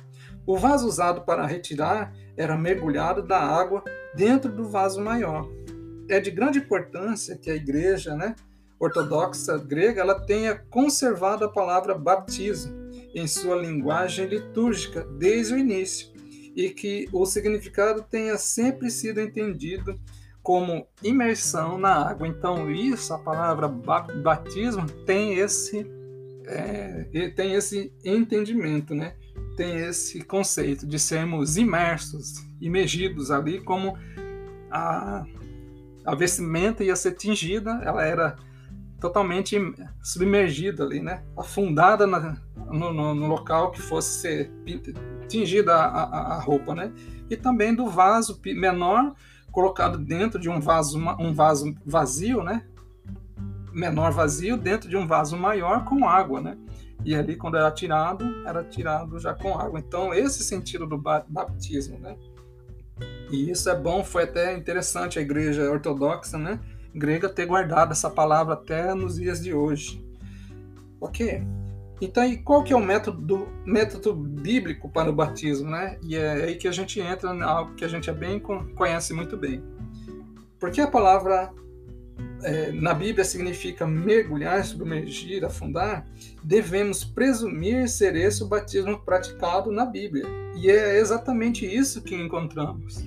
[0.48, 3.84] O vaso usado para retirar era mergulhado da água
[4.16, 5.50] dentro do vaso maior.
[6.08, 8.38] É de grande importância que a igreja né,
[8.80, 12.74] ortodoxa grega ela tenha conservado a palavra batismo
[13.14, 16.14] em sua linguagem litúrgica desde o início
[16.56, 20.00] e que o significado tenha sempre sido entendido
[20.44, 22.28] como imersão na água.
[22.28, 25.90] Então, isso, a palavra batismo, tem esse,
[26.46, 29.16] é, tem esse entendimento, né?
[29.56, 33.98] tem esse conceito de sermos imersos, imergidos ali, como
[34.70, 35.26] a,
[36.06, 38.36] a vestimenta ia ser tingida, ela era
[39.00, 39.58] totalmente
[40.02, 41.24] submergida ali, né?
[41.38, 42.38] afundada na,
[42.72, 44.52] no, no, no, local que fosse ser
[45.28, 46.74] tingida a, a, a roupa.
[46.74, 46.92] Né?
[47.30, 49.14] E também do vaso menor
[49.54, 52.66] colocado dentro de um vaso, um vaso vazio, né?
[53.72, 56.58] Menor vazio, dentro de um vaso maior com água, né?
[57.06, 59.80] E ali, quando era tirado, era tirado já com água.
[59.80, 62.18] Então, esse sentido do batismo, né?
[63.30, 66.60] E isso é bom, foi até interessante a igreja ortodoxa, né?
[66.94, 70.04] Grega ter guardado essa palavra até nos dias de hoje.
[71.00, 71.44] Ok?
[72.02, 75.98] Então, e qual que é o método, método bíblico para o batismo, né?
[76.04, 79.14] E é aí que a gente entra em algo que a gente é bem conhece
[79.14, 79.64] muito bem.
[80.60, 81.54] Porque a palavra
[82.44, 86.06] é, na Bíblia significa mergulhar, submergir, afundar,
[86.44, 90.26] devemos presumir ser esse o batismo praticado na Bíblia.
[90.56, 93.06] E é exatamente isso que encontramos.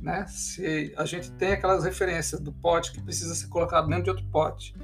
[0.00, 0.26] Né?
[0.28, 4.26] Se a gente tem aquelas referências do pote que precisa ser colocado dentro de outro
[4.30, 4.74] pote,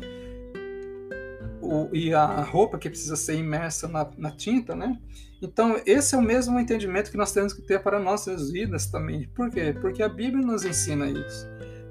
[1.61, 4.99] o, e a roupa que precisa ser imersa na, na, tinta, né?
[5.41, 9.29] Então, esse é o mesmo entendimento que nós temos que ter para nossas vidas também.
[9.29, 9.75] Por quê?
[9.81, 11.47] Porque a Bíblia nos ensina isso.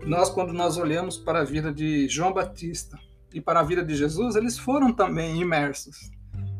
[0.06, 2.98] Nós, quando nós olhamos para a vida de João Batista
[3.34, 6.12] e para a vida de Jesus, eles foram também imersos.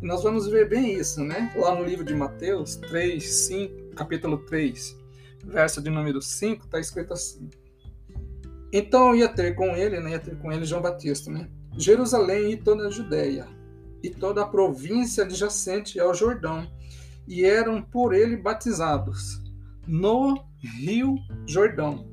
[0.02, 1.52] E nós vamos ver bem isso, né?
[1.56, 4.98] Lá no livro de Mateus 3, 5, capítulo 3,
[5.46, 7.50] verso de número 5, está escrito assim.
[8.72, 10.12] Então ia ter com ele, né?
[10.12, 11.50] Ia ter com ele João Batista, né?
[11.78, 13.48] Jerusalém e toda a Judéia,
[14.02, 16.68] e toda a província adjacente ao Jordão,
[17.28, 19.42] e eram por ele batizados
[19.86, 22.08] no rio Jordão,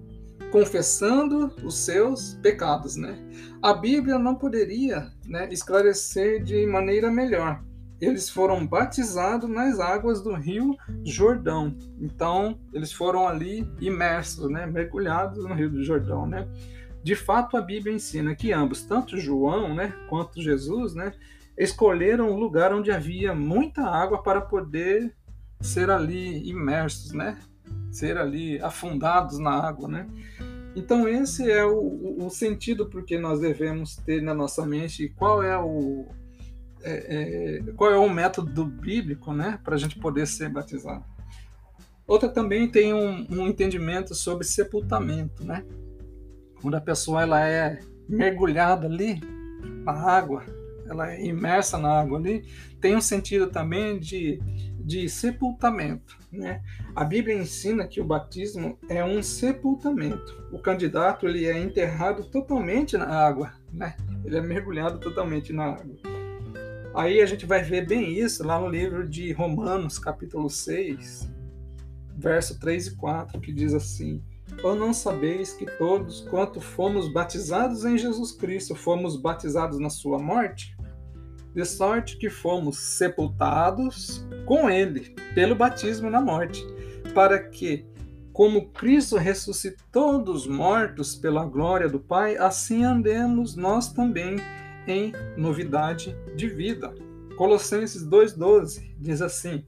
[0.53, 3.19] confessando os seus pecados, né?
[3.63, 7.63] A Bíblia não poderia né, esclarecer de maneira melhor.
[8.01, 11.75] Eles foram batizados nas águas do rio Jordão.
[11.99, 16.47] Então, eles foram ali imersos, né, mergulhados no rio do Jordão, né?
[17.05, 21.13] De fato, a Bíblia ensina que ambos, tanto João né, quanto Jesus, né,
[21.57, 25.15] escolheram um lugar onde havia muita água para poder
[25.61, 27.39] ser ali imersos, né?
[27.91, 30.09] Ser ali afundados na água, né?
[30.75, 35.59] Então esse é o, o sentido porque nós devemos ter na nossa mente qual é
[35.59, 36.07] o
[36.83, 41.05] é, é, qual é o método bíblico, né, para a gente poder ser batizado.
[42.07, 45.65] Outra também tem um, um entendimento sobre sepultamento, né?
[46.65, 49.21] Quando a pessoa ela é mergulhada ali
[49.85, 50.47] na água,
[50.89, 52.43] ela é imersa na água ali,
[52.81, 54.41] tem um sentido também de,
[54.81, 56.17] de sepultamento.
[56.33, 56.63] Né?
[56.97, 60.43] A Bíblia ensina que o batismo é um sepultamento.
[60.51, 63.95] O candidato ele é enterrado totalmente na água, né?
[64.25, 65.95] ele é mergulhado totalmente na água.
[66.95, 71.31] Aí a gente vai ver bem isso lá no livro de Romanos, capítulo 6,
[72.17, 74.23] verso 3 e 4, que diz assim:
[74.63, 80.19] ou não sabeis que todos, quanto fomos batizados em Jesus Cristo, fomos batizados na sua
[80.19, 80.77] morte?
[81.55, 86.65] De sorte que fomos sepultados com ele pelo batismo na morte,
[87.15, 87.87] para que,
[88.33, 94.37] como Cristo ressuscitou dos mortos pela glória do Pai, assim andemos nós também
[94.87, 96.93] em novidade de vida.
[97.37, 99.65] Colossenses 2,12 diz assim: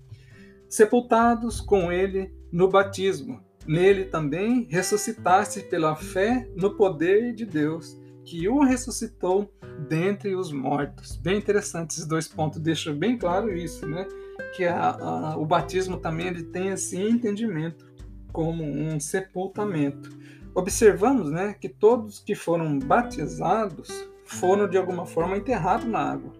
[0.69, 8.49] Sepultados com ele no batismo nele também ressuscitaste pela fé no poder de Deus, que
[8.49, 9.51] o ressuscitou
[9.89, 11.17] dentre os mortos.
[11.17, 14.07] Bem interessante esses dois pontos, deixa bem claro isso, né?
[14.55, 17.87] Que a, a, o batismo também ele tem esse entendimento
[18.33, 20.11] como um sepultamento.
[20.55, 26.33] Observamos, né, que todos que foram batizados foram de alguma forma enterrados na água.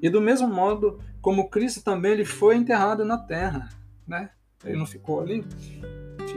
[0.00, 3.68] E do mesmo modo como Cristo também ele foi enterrado na terra,
[4.06, 4.30] né?
[4.64, 5.44] Ele não ficou ali,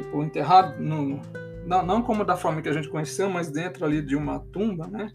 [0.02, 1.22] tipo enterrado no,
[1.66, 4.88] não, não como da forma que a gente conheceu, mas dentro ali de uma tumba,
[4.88, 5.12] né?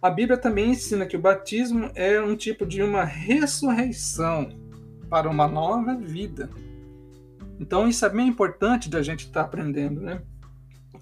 [0.00, 4.50] A Bíblia também ensina que o batismo é um tipo de uma ressurreição
[5.10, 6.48] para uma nova vida.
[7.58, 10.22] Então isso é bem importante da gente estar tá aprendendo, né?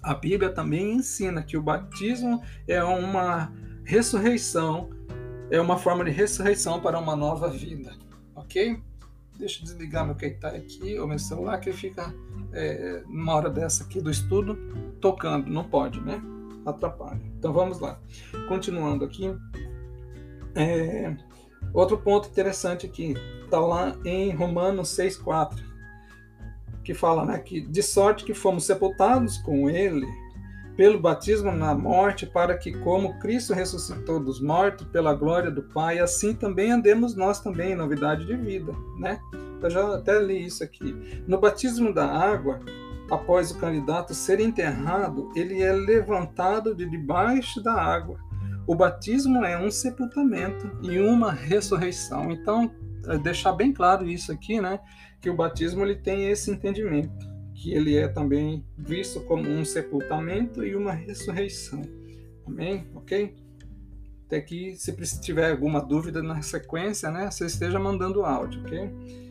[0.01, 4.89] A Bíblia também ensina que o batismo é uma ressurreição,
[5.51, 7.93] é uma forma de ressurreição para uma nova vida,
[8.35, 8.81] ok?
[9.37, 12.11] Deixa eu desligar meu Keitai aqui, ou meu celular, que fica
[12.53, 14.57] é, numa hora dessa aqui do estudo
[14.99, 16.21] tocando, não pode, né?
[16.65, 17.21] Atrapalha.
[17.37, 17.99] Então vamos lá.
[18.47, 19.33] Continuando aqui.
[20.55, 21.15] É,
[21.73, 25.55] outro ponto interessante aqui, está lá em Romanos 6,4,
[26.83, 30.07] que fala né, que de sorte que fomos sepultados com ele
[30.77, 35.97] pelo batismo na morte, para que, como Cristo ressuscitou dos mortos pela glória do Pai,
[35.97, 39.19] assim também andemos nós também em novidade de vida, né?
[39.61, 40.95] Eu já até li isso aqui.
[41.27, 42.59] No batismo da água,
[43.09, 48.19] após o candidato ser enterrado, ele é levantado de debaixo da água.
[48.65, 52.31] O batismo é um sepultamento e uma ressurreição.
[52.31, 52.71] Então,
[53.07, 54.79] é deixar bem claro isso aqui, né?
[55.21, 60.63] Que o batismo ele tem esse entendimento que ele é também visto como um sepultamento
[60.63, 61.81] e uma ressurreição.
[62.45, 62.87] Amém?
[62.93, 63.35] Ok?
[64.27, 69.26] Até que, se tiver alguma dúvida na sequência, né, você esteja mandando áudio, ok?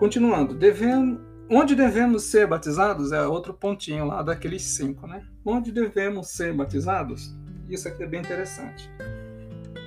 [0.00, 5.22] Continuando, devemos, onde devemos ser batizados é outro pontinho lá daqueles cinco, né?
[5.44, 7.36] Onde devemos ser batizados?
[7.68, 8.90] Isso aqui é bem interessante.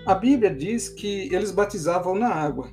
[0.06, 2.70] A Bíblia diz que eles batizavam na água,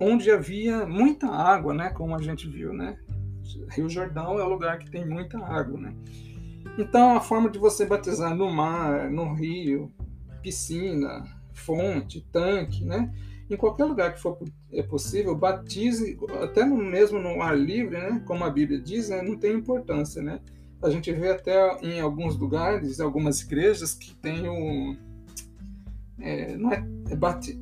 [0.00, 1.90] onde havia muita água, né?
[1.90, 2.98] Como a gente viu, né?
[3.70, 5.94] Rio Jordão é o lugar que tem muita água, né?
[6.76, 9.94] Então, a forma de você batizar no mar, no rio,
[10.42, 13.14] piscina, fonte, tanque, né?
[13.52, 14.38] Em qualquer lugar que for
[14.72, 18.22] é possível, batize, até no, mesmo no ar livre, né?
[18.24, 19.20] Como a Bíblia diz, né?
[19.20, 20.40] não tem importância, né?
[20.82, 24.96] A gente vê até em alguns lugares, algumas igrejas que tem o
[26.18, 27.16] é, não é, é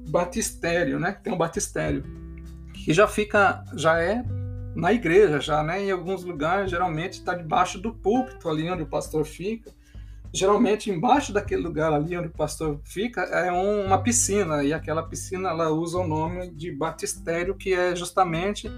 [0.08, 1.12] batistério, né?
[1.12, 2.04] Tem um batistério
[2.72, 4.24] que já fica, já é
[4.76, 5.82] na igreja já, né?
[5.82, 9.72] Em alguns lugares, geralmente está debaixo do púlpito, ali onde o pastor fica.
[10.32, 15.02] Geralmente, embaixo daquele lugar ali onde o pastor fica, é um, uma piscina, e aquela
[15.02, 18.70] piscina ela usa o nome de batistério, que é justamente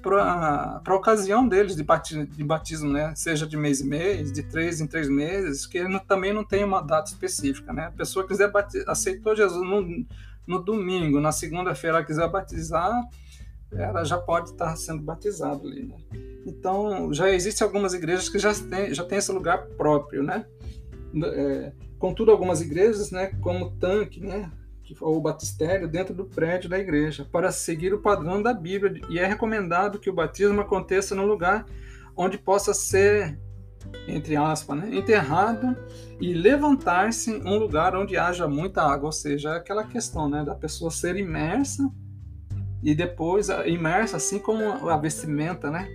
[0.00, 3.12] para a ocasião deles de batismo, de batismo, né?
[3.16, 6.64] Seja de mês em mês, de três em três meses, que não, também não tem
[6.64, 7.86] uma data específica, né?
[7.86, 10.06] A pessoa quiser batizar, aceitou Jesus no,
[10.46, 13.02] no domingo, na segunda-feira quiser batizar,
[13.72, 15.96] ela já pode estar sendo batizada ali, né?
[16.46, 20.46] Então, já existem algumas igrejas que já têm já tem esse lugar próprio, né?
[21.24, 24.50] É, contudo, algumas igrejas, né, como o tanque, né,
[25.00, 29.18] ou o batistério, dentro do prédio da igreja, para seguir o padrão da Bíblia, e
[29.18, 31.66] é recomendado que o batismo aconteça no lugar
[32.16, 33.38] onde possa ser,
[34.06, 35.76] entre aspas, né, enterrado
[36.20, 40.54] e levantar-se um lugar onde haja muita água, ou seja, é aquela questão né, da
[40.54, 41.90] pessoa ser imersa
[42.82, 45.88] e depois imersa, assim como a vestimenta, né?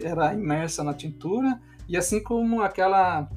[0.00, 3.28] Era imersa na tintura e assim como aquela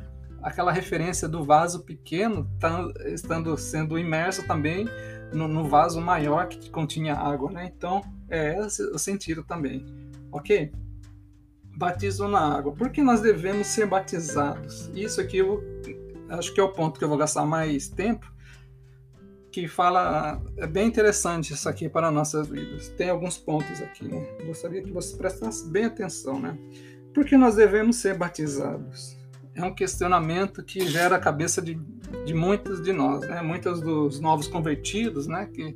[0.41, 4.88] aquela referência do vaso pequeno tá, estando sendo imerso também
[5.34, 7.71] no, no, vaso maior que continha água, né?
[7.75, 9.86] Então é esse o sentido também,
[10.32, 10.71] ok?
[11.78, 12.73] Batismo na água.
[12.73, 14.89] Por que nós devemos ser batizados?
[14.93, 15.63] Isso aqui eu
[16.30, 18.32] acho que é o ponto que eu vou gastar mais tempo
[19.52, 20.41] que fala.
[20.58, 22.89] É bem interessante isso aqui para nossas vidas.
[22.89, 24.25] Tem alguns pontos aqui, né?
[24.45, 26.58] Gostaria que você prestasse bem atenção, né?
[27.13, 29.19] Por que nós devemos ser batizados?
[29.60, 31.76] É um questionamento que gera a cabeça de,
[32.26, 33.41] de muitos de nós, né?
[33.41, 35.50] Muitos dos novos convertidos, né?
[35.54, 35.76] Que,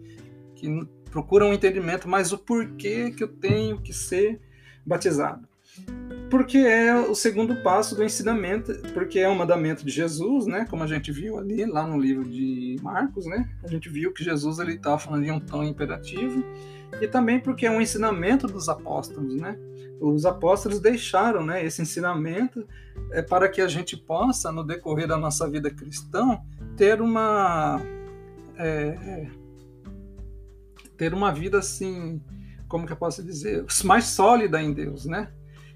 [0.56, 4.40] que procuram um entendimento, mas o porquê que eu tenho que ser
[4.86, 5.48] batizado?
[6.34, 10.66] porque é o segundo passo do ensinamento, porque é o mandamento de Jesus, né?
[10.68, 13.48] Como a gente viu ali lá no livro de Marcos, né?
[13.64, 16.44] A gente viu que Jesus ele estava falando de um tom imperativo
[17.00, 19.56] e também porque é um ensinamento dos apóstolos, né?
[20.06, 22.68] Os apóstolos deixaram, né, esse ensinamento
[23.12, 26.42] é para que a gente possa no decorrer da nossa vida cristã
[26.76, 27.80] ter uma
[28.58, 29.28] é,
[30.98, 32.22] ter uma vida assim,
[32.68, 35.32] como que eu posso dizer, mais sólida em Deus, né?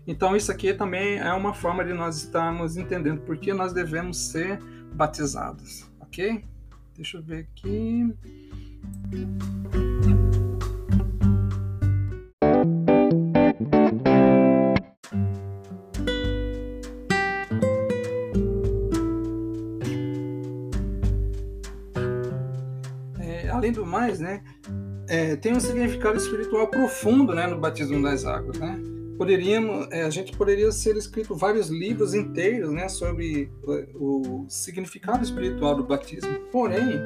[0.06, 4.18] Então, isso aqui também é uma forma de nós estarmos entendendo por que nós devemos
[4.18, 4.60] ser
[4.94, 6.44] batizados, ok?
[6.96, 8.14] Deixa eu ver aqui.
[23.68, 24.42] Além do mais, né,
[25.08, 28.80] é, tem um significado espiritual profundo né, no batismo das águas, né?
[29.18, 33.52] poderíamos, é, a gente poderia ser escrito vários livros inteiros, né, sobre
[33.96, 36.30] o, o significado espiritual do batismo.
[36.52, 37.00] Porém,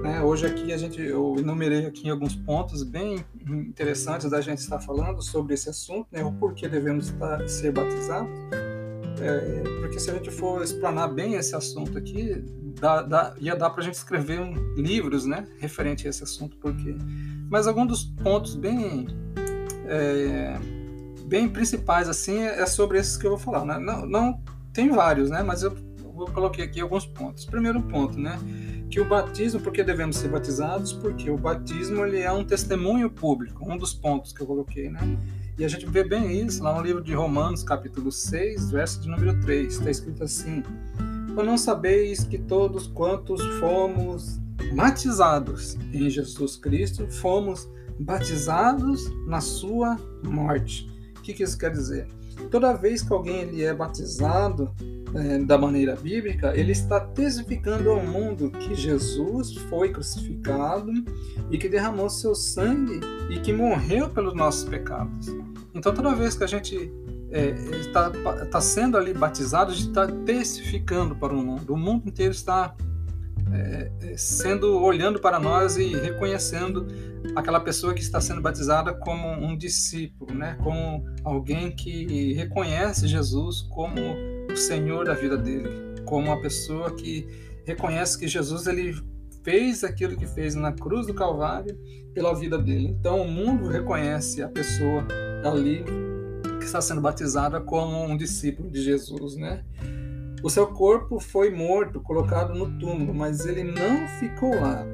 [0.00, 4.78] né, hoje aqui a gente eu enumerei aqui alguns pontos bem interessantes da gente estar
[4.78, 8.30] falando sobre esse assunto, né, o porquê devemos estar, ser batizados.
[9.20, 12.44] É, porque se a gente for explanar bem esse assunto aqui,
[12.80, 16.56] dá, dá, ia dar para a gente escrever um, livros, né, referente a esse assunto,
[16.56, 16.96] porque.
[17.50, 19.06] Mas alguns dos pontos bem
[19.86, 20.56] é,
[21.26, 23.64] bem principais assim é sobre esses que eu vou falar.
[23.64, 23.78] Né?
[23.78, 25.42] Não, não tem vários, né?
[25.42, 27.44] Mas eu, eu coloquei aqui alguns pontos.
[27.44, 28.38] Primeiro ponto, né?
[28.88, 30.92] Que o batismo, porque devemos ser batizados?
[30.92, 35.00] Porque o batismo ele é um testemunho público, um dos pontos que eu coloquei, né?
[35.56, 39.08] E a gente vê bem isso lá no livro de Romanos, capítulo 6, verso de
[39.08, 39.74] número 3.
[39.74, 40.62] Está escrito assim:
[41.36, 44.40] Ou não sabeis que todos quantos fomos
[44.74, 50.90] batizados em Jesus Cristo, fomos batizados na sua morte.
[51.18, 52.08] O que, que isso quer dizer?
[52.50, 54.74] Toda vez que alguém ele é batizado
[55.14, 60.92] é, da maneira bíblica, ele está testificando ao mundo que Jesus foi crucificado
[61.50, 65.28] e que derramou seu sangue e que morreu pelos nossos pecados.
[65.74, 66.92] Então, toda vez que a gente
[67.30, 68.10] é, está,
[68.42, 71.72] está sendo ali batizado, está testificando para o mundo.
[71.72, 72.74] O mundo inteiro está
[73.52, 76.86] é, é sendo olhando para nós e reconhecendo
[77.36, 80.56] aquela pessoa que está sendo batizada como um discípulo, né?
[80.62, 84.00] Como alguém que reconhece Jesus como
[84.50, 85.68] o Senhor da vida dele,
[86.04, 87.26] como uma pessoa que
[87.64, 88.94] reconhece que Jesus ele
[89.42, 91.78] fez aquilo que fez na cruz do Calvário
[92.12, 92.88] pela vida dele.
[92.88, 95.06] Então o mundo reconhece a pessoa
[95.44, 95.84] ali
[96.60, 99.64] que está sendo batizada como um discípulo de Jesus, né?
[100.42, 104.84] O seu corpo foi morto, colocado no túmulo, mas ele não ficou lá.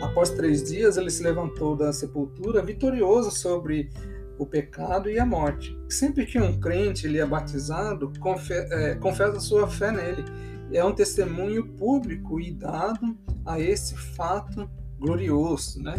[0.00, 3.90] Após três dias, ele se levantou da sepultura vitorioso sobre
[4.38, 5.76] o pecado e a morte.
[5.88, 8.12] Sempre que um crente ele é batizado,
[8.50, 10.24] é, confessa sua fé nele.
[10.72, 15.94] É um testemunho público e dado a esse fato glorioso, né?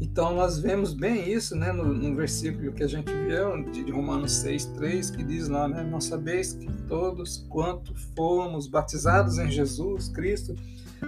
[0.00, 4.32] Então nós vemos bem isso, né, no, no versículo que a gente viu de Romanos
[4.32, 10.54] 6:3, que diz lá, né, não sabeis que todos quanto fomos batizados em Jesus Cristo,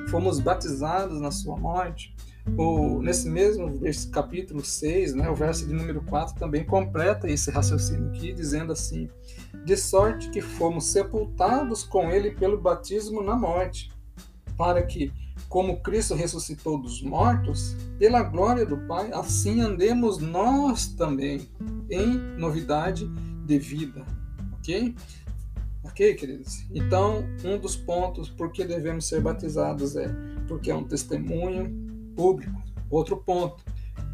[0.09, 2.14] fomos batizados na sua morte.
[2.57, 8.09] O, nesse mesmo capítulo 6, né, o verso de número 4 também completa esse raciocínio
[8.09, 9.09] aqui, dizendo assim:
[9.64, 13.92] De sorte que fomos sepultados com ele pelo batismo na morte,
[14.57, 15.12] para que,
[15.51, 21.51] como Cristo ressuscitou dos mortos, pela glória do Pai, assim andemos nós também
[21.91, 22.07] em
[22.39, 23.11] novidade
[23.45, 24.07] de vida.
[24.53, 24.95] Ok?
[25.83, 26.65] Ok, queridos?
[26.73, 30.09] Então, um dos pontos por que devemos ser batizados é
[30.47, 31.69] porque é um testemunho
[32.15, 32.63] público.
[32.89, 33.65] Outro ponto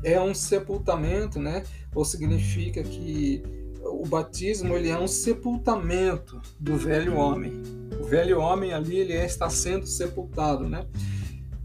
[0.02, 1.64] é um sepultamento, né?
[1.94, 3.42] Ou significa que
[3.84, 7.62] o batismo ele é um sepultamento do velho homem.
[8.00, 10.86] O velho homem ali ele está sendo sepultado, né?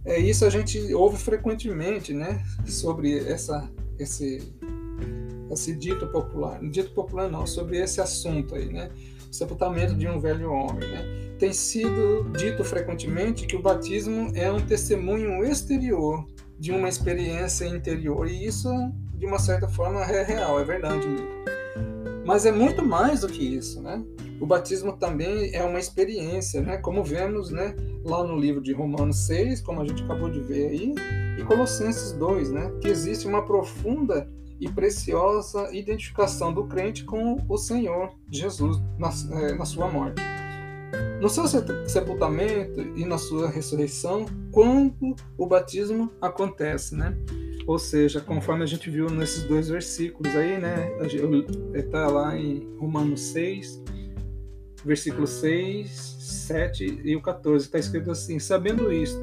[0.04, 2.44] É isso a gente ouve frequentemente, né?
[2.66, 4.54] Sobre essa esse
[5.52, 8.90] esse dito popular, dito popular não, sobre esse assunto aí, né?
[9.30, 11.32] O sepultamento de um velho homem, né?
[11.42, 16.24] tem sido dito frequentemente que o batismo é um testemunho exterior
[16.60, 18.70] de uma experiência interior, e isso,
[19.16, 21.28] de uma certa forma, é real, é verdade mesmo.
[22.24, 24.04] Mas é muito mais do que isso, né?
[24.42, 26.78] O batismo também é uma experiência, né?
[26.78, 30.70] Como vemos, né, lá no livro de Romanos 6, como a gente acabou de ver
[30.70, 30.96] aí,
[31.38, 34.28] e Colossenses 2, né, que existe uma profunda
[34.60, 40.22] e preciosa identificação do crente com o Senhor Jesus na, eh, na sua morte
[41.22, 41.46] no seu
[41.88, 47.16] sepultamento e na sua ressurreição, quando o batismo acontece, né?
[47.68, 50.92] Ou seja, conforme a gente viu nesses dois versículos aí, né?
[51.74, 53.82] Está lá em Romanos 6,
[54.84, 57.66] versículo 6, 7 e o 14.
[57.66, 59.20] Está escrito assim: Sabendo isto,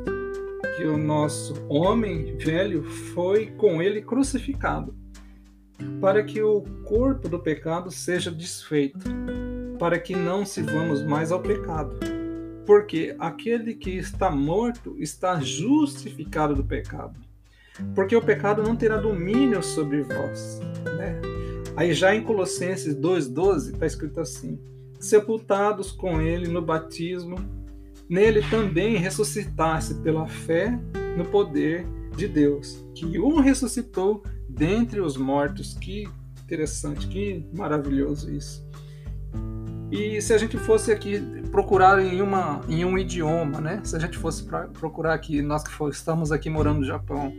[0.76, 4.94] que o nosso homem velho foi com ele crucificado,
[6.00, 8.98] para que o corpo do pecado seja desfeito
[9.78, 11.96] para que não sirvamos mais ao pecado.
[12.66, 17.18] Porque aquele que está morto está justificado do pecado.
[17.94, 20.60] Porque o pecado não terá domínio sobre vós.
[20.96, 21.20] Né?
[21.76, 24.58] Aí já em Colossenses 2,12 está escrito assim:
[24.98, 27.36] sepultados com ele no batismo,
[28.08, 30.78] nele também ressuscitasse pela fé
[31.16, 31.86] no poder
[32.16, 35.74] de Deus, que o ressuscitou dentre os mortos.
[35.74, 36.08] Que
[36.44, 38.66] interessante, que maravilhoso isso.
[39.90, 41.20] E se a gente fosse aqui
[41.50, 43.80] procurar em, uma, em um idioma, né?
[43.84, 47.32] Se a gente fosse pra, procurar aqui, nós que for, estamos aqui morando no Japão,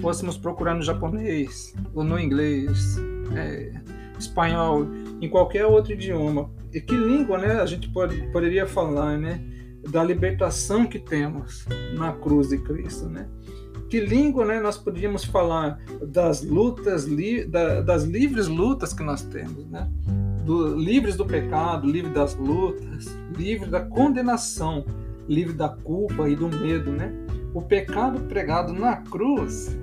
[0.00, 2.98] fôssemos procurar no japonês ou no inglês,
[3.34, 3.72] é,
[4.20, 4.86] espanhol,
[5.20, 7.60] em qualquer outro idioma, e que língua, né?
[7.60, 9.42] A gente pode, poderia falar, né?
[9.90, 13.28] Da libertação que temos na cruz de Cristo, né?
[13.88, 14.60] Que língua, né?
[14.60, 19.88] Nós poderíamos falar das lutas, li, da, das livres lutas que nós temos, né?
[20.50, 24.84] do, livres do pecado, livres das lutas, livres da condenação,
[25.28, 27.12] livre da culpa e do medo, né?
[27.54, 29.76] O pecado pregado na cruz,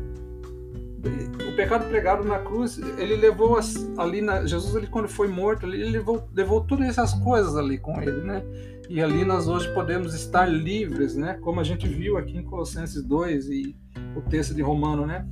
[1.48, 3.58] o pecado pregado na cruz, ele levou
[3.98, 8.02] ali na Jesus, ele quando foi morto, ele levou, levou todas essas coisas ali com
[8.02, 8.44] ele, né?
[8.90, 11.38] E ali nós hoje podemos estar livres, né?
[11.42, 13.76] Como a gente viu aqui em Colossenses 2 e
[14.16, 15.28] o texto de Romano, né?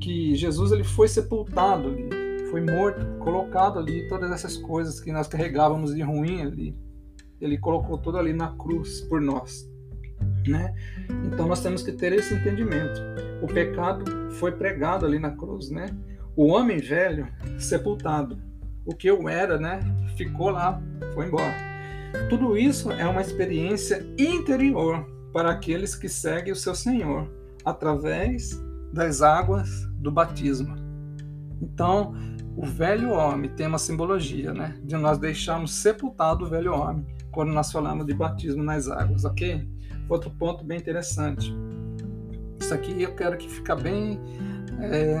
[0.00, 2.22] Que Jesus ele foi sepultado ali
[2.52, 6.76] foi morto, colocado ali todas essas coisas que nós carregávamos de ruim ali.
[7.40, 9.66] Ele colocou tudo ali na cruz por nós,
[10.46, 10.74] né?
[11.26, 13.00] Então nós temos que ter esse entendimento.
[13.40, 15.86] O pecado foi pregado ali na cruz, né?
[16.34, 18.38] O homem velho sepultado,
[18.84, 19.80] o que eu era, né?
[20.16, 20.80] Ficou lá,
[21.14, 21.54] foi embora.
[22.28, 27.30] Tudo isso é uma experiência interior para aqueles que seguem o seu Senhor
[27.64, 28.60] através
[28.92, 30.74] das águas do batismo.
[31.60, 32.14] Então,
[32.56, 34.76] o velho homem tem uma simbologia, né?
[34.84, 39.66] De nós deixarmos sepultado o velho homem quando nós falamos de batismo nas águas, ok?
[40.08, 41.54] Outro ponto bem interessante.
[42.60, 44.20] Isso aqui eu quero que fique bem.
[44.80, 45.18] É,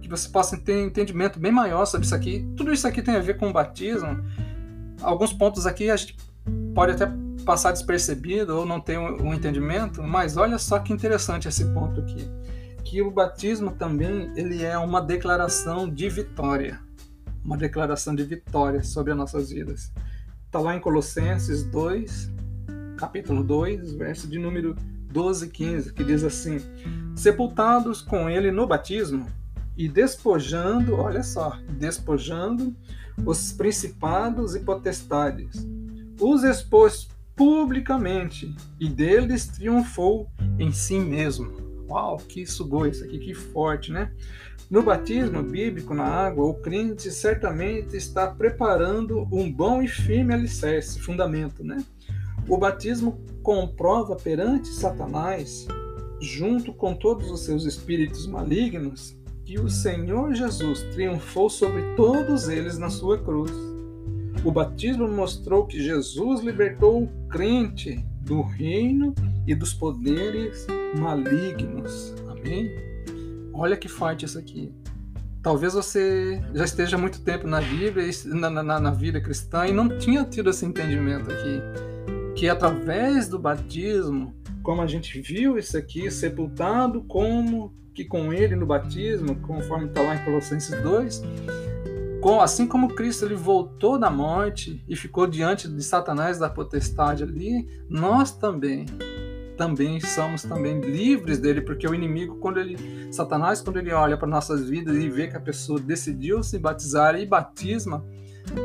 [0.00, 2.46] que você possa ter um entendimento bem maior sobre isso aqui.
[2.56, 4.22] Tudo isso aqui tem a ver com o batismo.
[5.02, 6.16] Alguns pontos aqui a gente
[6.74, 7.10] pode até
[7.44, 12.28] passar despercebido ou não ter um entendimento, mas olha só que interessante esse ponto aqui
[12.90, 16.80] que o batismo também ele é uma declaração de vitória,
[17.44, 19.92] uma declaração de vitória sobre as nossas vidas.
[20.46, 22.32] Está lá em Colossenses 2,
[23.00, 24.76] capítulo 2, verso de número
[25.10, 26.58] 12 e 15, que diz assim:
[27.16, 29.26] Sepultados com ele no batismo
[29.74, 32.76] e despojando, olha só, despojando
[33.24, 35.66] os principados e potestades,
[36.20, 40.28] os expôs publicamente e deles triunfou
[40.58, 44.12] em si mesmo Uau, que sugou isso aqui, que forte, né?
[44.70, 51.00] No batismo bíblico na água, o crente certamente está preparando um bom e firme alicerce,
[51.00, 51.84] fundamento, né?
[52.50, 55.68] O batismo comprova perante Satanás,
[56.20, 62.76] junto com todos os seus espíritos malignos, que o Senhor Jesus triunfou sobre todos eles
[62.76, 63.52] na sua cruz.
[64.44, 69.14] O batismo mostrou que Jesus libertou o crente do reino
[69.46, 70.66] e dos poderes
[70.98, 72.12] malignos.
[72.28, 72.68] Amém?
[73.54, 74.74] Olha que forte isso aqui.
[75.40, 79.98] Talvez você já esteja muito tempo na Bíblia, na, na, na vida cristã, e não
[79.98, 81.60] tinha tido esse entendimento aqui.
[82.34, 88.56] Que através do batismo, como a gente viu isso aqui, sepultado como que com ele
[88.56, 91.22] no batismo, conforme está lá em Colossenses 2,
[92.20, 97.24] com, assim como Cristo ele voltou da morte e ficou diante de Satanás da potestade
[97.24, 98.86] ali, nós também
[99.56, 104.26] também somos também livres dele, porque o inimigo, quando ele, Satanás, quando ele olha para
[104.26, 108.02] nossas vidas e vê que a pessoa decidiu se batizar e batisma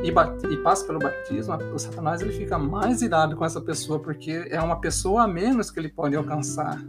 [0.03, 4.47] e, e passa pelo batismo, o Satanás ele fica mais irado com essa pessoa, porque
[4.49, 6.81] é uma pessoa a menos que ele pode alcançar.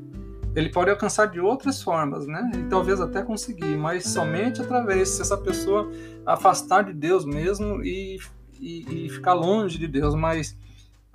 [0.54, 2.50] Ele pode alcançar de outras formas, né?
[2.54, 5.90] E talvez até conseguir, mas somente através se essa pessoa
[6.24, 8.18] afastar de Deus mesmo e,
[8.58, 10.56] e, e ficar longe de Deus, mas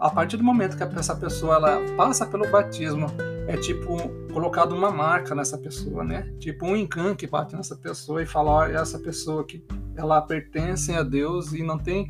[0.01, 3.05] a partir do momento que essa pessoa ela passa pelo batismo,
[3.47, 3.97] é tipo
[4.33, 6.33] colocado uma marca nessa pessoa, né?
[6.39, 9.63] Tipo um encanto que bate nessa pessoa e fala, olha, essa pessoa que
[9.95, 12.07] ela pertence a Deus e não tem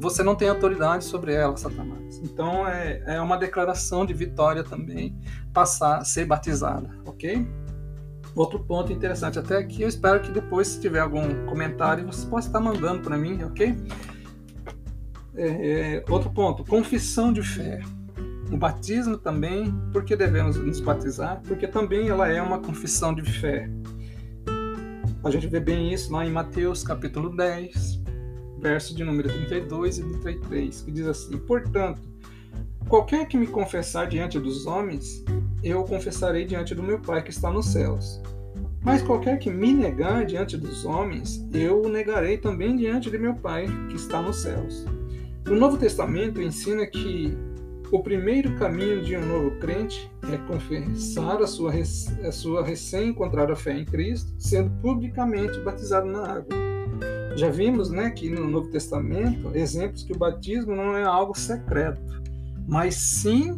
[0.00, 2.20] você não tem autoridade sobre ela, Satanás.
[2.22, 5.16] Então é, é uma declaração de vitória também
[5.52, 7.46] passar ser batizada, ok?
[8.34, 12.48] Outro ponto interessante até aqui, eu espero que depois, se tiver algum comentário, você possa
[12.48, 13.76] estar mandando para mim, ok?
[15.40, 17.80] É, é, outro ponto, confissão de fé.
[18.50, 21.40] O batismo também, por que devemos nos batizar?
[21.46, 23.70] Porque também ela é uma confissão de fé.
[25.22, 28.02] A gente vê bem isso lá em Mateus capítulo 10,
[28.60, 32.02] verso de número 32 e 33, que diz assim: Portanto,
[32.88, 35.24] qualquer que me confessar diante dos homens,
[35.62, 38.20] eu confessarei diante do meu Pai que está nos céus.
[38.82, 43.34] Mas qualquer que me negar diante dos homens, eu o negarei também diante de meu
[43.34, 44.84] Pai que está nos céus.
[45.50, 47.36] O Novo Testamento ensina que
[47.90, 53.72] o primeiro caminho de um novo crente é confessar a sua, a sua recém-encontrada fé
[53.72, 56.54] em Cristo, sendo publicamente batizado na água.
[57.34, 62.02] Já vimos né, que no Novo Testamento exemplos que o batismo não é algo secreto,
[62.66, 63.52] mas sim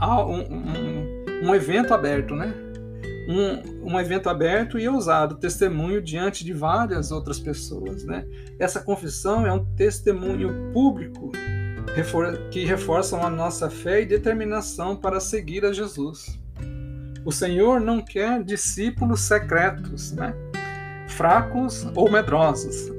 [0.00, 2.54] um, um, um evento aberto, né?
[3.28, 8.02] Um, um, evento aberto e ousado, testemunho diante de várias outras pessoas.
[8.02, 8.26] Né?
[8.58, 11.30] Essa confissão é um testemunho público
[12.50, 16.38] que reforçam a nossa fé e determinação para seguir a Jesus.
[17.24, 20.34] O Senhor não quer discípulos secretos, né?
[21.08, 22.92] fracos ou medrosos.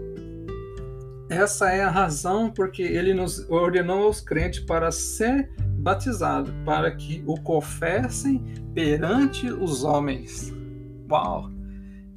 [1.30, 7.23] Essa é a razão porque ele nos ordenou aos crentes para ser batizado, para que
[7.25, 8.43] o confessem
[8.80, 10.53] perante os homens.
[11.11, 11.51] Uau!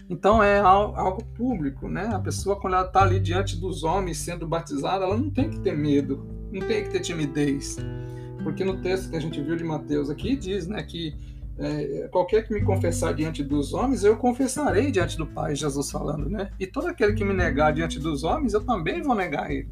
[0.08, 2.08] Então é algo público, né?
[2.12, 5.58] A pessoa quando ela está ali diante dos homens sendo batizada, ela não tem que
[5.58, 7.78] ter medo, não tem que ter timidez,
[8.44, 11.16] porque no texto que a gente viu de Mateus aqui diz, né, que
[11.58, 16.28] é, qualquer que me confessar diante dos homens, eu confessarei diante do Pai, Jesus falando,
[16.30, 16.50] né?
[16.60, 19.68] E todo aquele que me negar diante dos homens, eu também vou negar ele.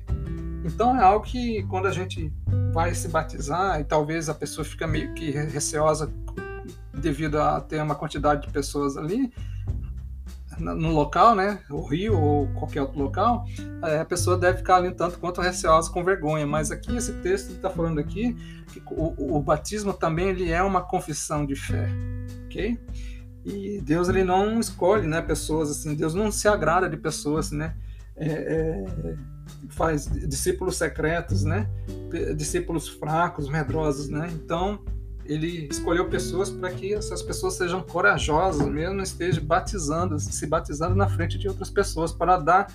[0.64, 2.32] Então é algo que quando a gente
[2.72, 6.12] vai se batizar e talvez a pessoa fica meio que receosa
[6.92, 9.32] devido a ter uma quantidade de pessoas ali
[10.60, 13.46] no local, né, o rio ou qualquer outro local,
[13.82, 16.46] a pessoa deve ficar ali tanto quanto receosa com vergonha.
[16.46, 18.34] Mas aqui esse texto está falando aqui
[18.66, 21.88] que o, o, batismo também ele é uma confissão de fé,
[22.44, 22.78] ok?
[23.44, 25.94] E Deus ele não escolhe, né, pessoas assim.
[25.94, 27.74] Deus não se agrada de pessoas, né?
[28.16, 29.16] É, é,
[29.70, 31.68] faz discípulos secretos, né?
[32.36, 34.28] Discípulos fracos, medrosos, né?
[34.34, 34.84] Então,
[35.30, 41.08] ele escolheu pessoas para que essas pessoas sejam corajosas, mesmo estejam batizando, se batizando na
[41.08, 42.74] frente de outras pessoas para dar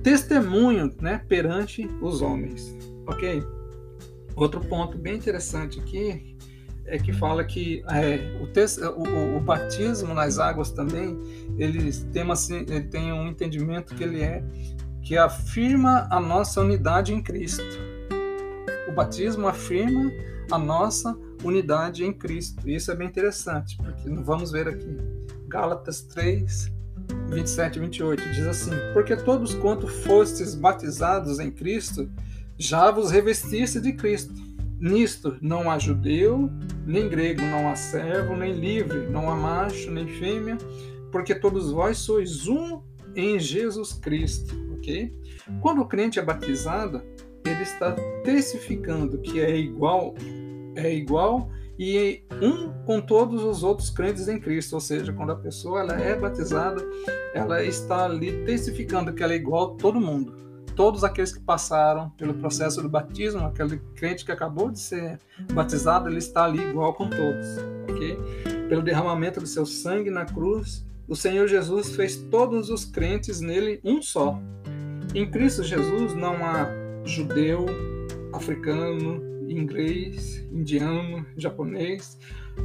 [0.00, 2.72] testemunho, né, perante os homens.
[3.04, 3.42] OK?
[4.36, 6.36] Outro ponto bem interessante aqui
[6.86, 11.18] é que fala que é, o, o, o, batismo nas águas também
[11.58, 14.42] ele tem, uma, ele tem um entendimento que ele é
[15.02, 17.64] que afirma a nossa unidade em Cristo.
[18.88, 20.12] O batismo afirma
[20.50, 22.68] a nossa unidade em Cristo.
[22.68, 24.96] E isso é bem interessante, porque vamos ver aqui.
[25.48, 26.72] Gálatas 3,
[27.30, 32.10] 27 e 28 diz assim: Porque todos quanto fostes batizados em Cristo,
[32.58, 34.34] já vos revestiste de Cristo.
[34.80, 36.50] Nisto não há judeu,
[36.84, 40.58] nem grego, não há servo, nem livre, não há macho, nem fêmea,
[41.12, 42.82] porque todos vós sois um
[43.14, 45.14] em Jesus Cristo ok?
[45.60, 47.00] Quando o crente é batizado,
[47.46, 47.92] ele está
[48.24, 50.14] testificando que é igual,
[50.76, 55.36] é igual e um com todos os outros crentes em Cristo, ou seja, quando a
[55.36, 56.82] pessoa ela é batizada,
[57.34, 60.34] ela está ali testificando que ela é igual a todo mundo.
[60.76, 65.18] Todos aqueles que passaram pelo processo do batismo, aquele crente que acabou de ser
[65.52, 67.46] batizado, ele está ali igual com todos,
[67.90, 68.16] ok?
[68.68, 73.80] Pelo derramamento do seu sangue na cruz, o Senhor Jesus fez todos os crentes nele
[73.84, 74.38] um só,
[75.14, 76.66] em Cristo Jesus não há
[77.04, 77.66] judeu,
[78.32, 82.18] africano, inglês, indiano, japonês,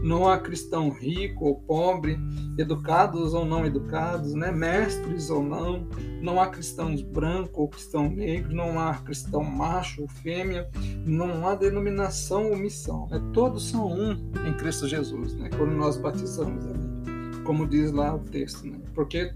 [0.03, 2.19] não há cristão rico ou pobre,
[2.57, 4.51] educados ou não educados, né?
[4.51, 5.87] mestres ou não,
[6.21, 10.69] não há cristãos brancos ou cristão negro, não há cristão macho ou fêmea,
[11.05, 13.21] não há denominação ou missão, né?
[13.33, 14.11] todos são um
[14.47, 15.49] em Cristo Jesus, né?
[15.57, 18.79] quando nós batizamos ali, como diz lá o texto, né?
[18.93, 19.33] porque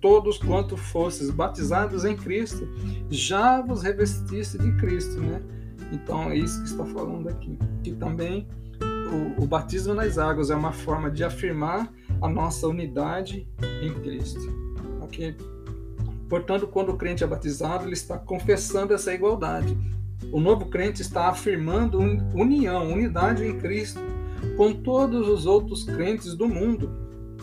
[0.00, 2.68] todos quanto fostes batizados em Cristo,
[3.08, 5.40] já vos revestiste de Cristo, né?
[5.92, 7.58] Então é isso que está falando aqui.
[7.82, 8.48] Que também
[9.38, 13.46] o, o batismo nas águas é uma forma de afirmar a nossa unidade
[13.82, 14.40] em Cristo,
[15.00, 15.36] ok?
[16.28, 19.76] Portanto, quando o crente é batizado, ele está confessando essa igualdade.
[20.32, 21.98] O novo crente está afirmando
[22.34, 24.00] união, unidade em Cristo
[24.56, 26.90] com todos os outros crentes do mundo.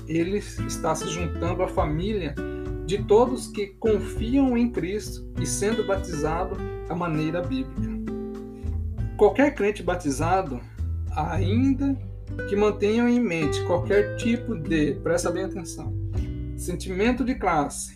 [0.08, 2.34] Ele está se juntando à família
[2.86, 6.58] de todos que confiam em Cristo e sendo batizado
[6.90, 7.99] à maneira bíblica.
[9.20, 10.62] Qualquer crente batizado,
[11.14, 11.94] ainda
[12.48, 15.94] que mantenham em mente qualquer tipo de, presta bem atenção,
[16.56, 17.96] sentimento de classe,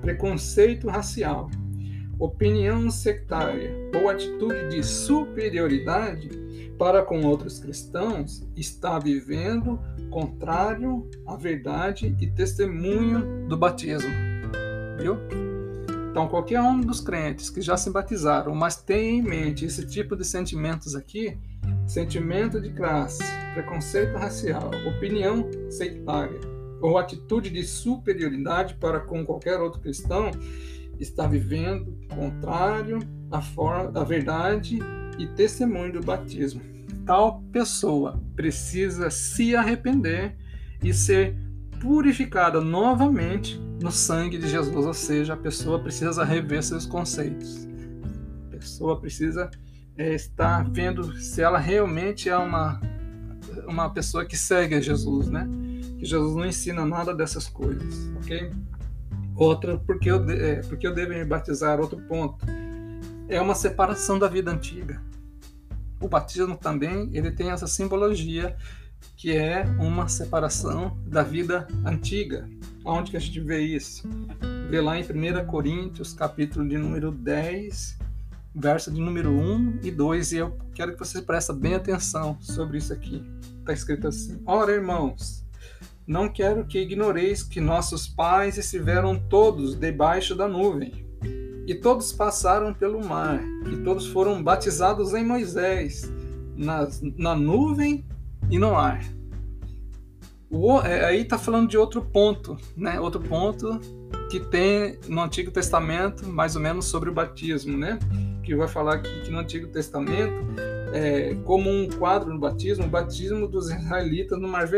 [0.00, 1.50] preconceito racial,
[2.18, 6.30] opinião sectária ou atitude de superioridade
[6.78, 9.78] para com outros cristãos, está vivendo
[10.10, 14.14] contrário à verdade e testemunho do batismo.
[14.98, 15.18] Viu?
[16.14, 20.14] Então, qualquer um dos crentes que já se batizaram, mas tem em mente esse tipo
[20.14, 21.36] de sentimentos aqui,
[21.88, 26.38] sentimento de classe, preconceito racial, opinião sectária,
[26.80, 30.30] ou atitude de superioridade para com qualquer outro cristão
[31.00, 34.78] está vivendo contrário à, forma, à verdade
[35.18, 36.60] e testemunho do batismo.
[37.04, 40.36] Tal pessoa precisa se arrepender
[40.80, 41.36] e ser
[41.84, 47.68] purificada novamente no sangue de Jesus, ou seja, a pessoa precisa rever seus conceitos.
[48.46, 49.50] A pessoa precisa
[49.94, 52.80] é, estar vendo se ela realmente é uma,
[53.66, 55.46] uma pessoa que segue a Jesus, né?
[55.98, 58.50] Que Jesus não ensina nada dessas coisas, ok?
[59.36, 62.46] Outra, porque eu, é, porque eu devo me batizar, outro ponto,
[63.28, 65.02] é uma separação da vida antiga.
[66.00, 68.56] O batismo também ele tem essa simbologia
[69.16, 72.48] que é uma separação da vida antiga.
[72.84, 74.08] Onde que a gente vê isso?
[74.68, 77.98] Vê lá em 1 Coríntios, capítulo de número 10,
[78.54, 82.78] verso de número 1 e 2, e eu quero que vocês prestem bem atenção sobre
[82.78, 83.24] isso aqui.
[83.60, 85.44] Está escrito assim: Ora, irmãos,
[86.06, 91.06] não quero que ignoreis que nossos pais estiveram todos debaixo da nuvem,
[91.66, 93.40] e todos passaram pelo mar,
[93.72, 96.12] e todos foram batizados em Moisés,
[96.54, 96.86] na,
[97.16, 98.04] na nuvem
[98.50, 99.02] e no ar.
[100.50, 103.00] O, é, aí está falando de outro ponto, né?
[103.00, 103.80] Outro ponto
[104.30, 107.98] que tem no Antigo Testamento, mais ou menos sobre o batismo, né?
[108.42, 110.34] Que vai falar aqui que no Antigo Testamento,
[110.92, 114.68] é, como um quadro no batismo, o batismo dos israelitas no Mar,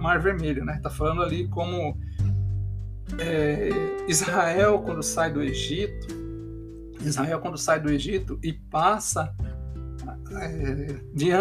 [0.00, 0.76] Mar Vermelho, né?
[0.76, 1.98] Está falando ali como
[3.18, 3.68] é,
[4.08, 6.08] Israel quando sai do Egito,
[7.02, 9.34] Israel quando sai do Egito e passa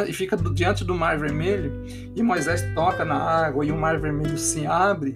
[0.08, 1.84] e fica diante do Mar Vermelho,
[2.16, 5.16] e Moisés toca na água e o Mar Vermelho se abre.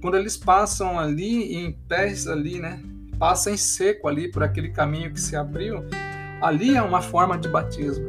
[0.00, 2.82] Quando eles passam ali em pés ali, né?
[3.18, 5.84] Passa em seco ali por aquele caminho que se abriu.
[6.40, 8.06] Ali é uma forma de batismo.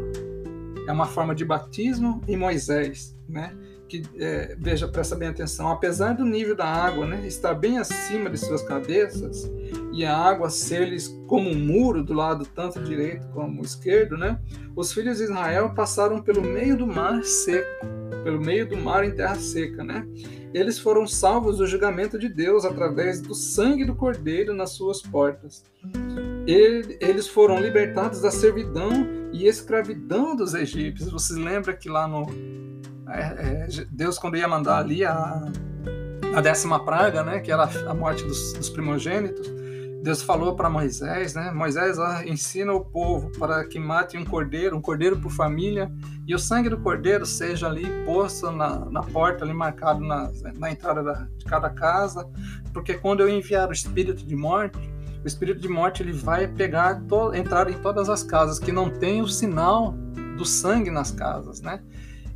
[0.88, 3.54] É uma forma de batismo em Moisés, né?
[3.88, 8.30] Que é, veja, presta bem atenção, apesar do nível da água né, estar bem acima
[8.30, 9.50] de suas cabeças
[9.94, 14.40] e a água ser-lhes como um muro do lado tanto direito como esquerdo, né,
[14.76, 17.68] os filhos de Israel passaram pelo meio do mar seco,
[18.24, 20.06] pelo meio do mar em terra seca, né?
[20.54, 25.64] Eles foram salvos do julgamento de Deus através do sangue do Cordeiro nas suas portas.
[26.48, 28.92] Eles foram libertados da servidão
[29.34, 31.12] e escravidão dos egípcios.
[31.12, 32.26] Você lembra que lá no
[33.10, 35.46] é, é, Deus, quando ia mandar ali a,
[36.36, 39.58] a décima praga, né, que era a morte dos, dos primogênitos,
[40.04, 41.52] Deus falou para Moisés, né?
[41.52, 45.92] Moisés ó, ensina o povo para que mate um cordeiro, um cordeiro por família,
[46.26, 50.72] e o sangue do cordeiro seja ali posto na, na porta, ali marcado na, na
[50.72, 52.26] entrada da, de cada casa,
[52.72, 54.78] porque quando eu enviar o espírito de morte,
[55.24, 58.90] o espírito de morte ele vai pegar, to, entrar em todas as casas que não
[58.90, 59.92] tem o sinal
[60.38, 61.82] do sangue nas casas, né?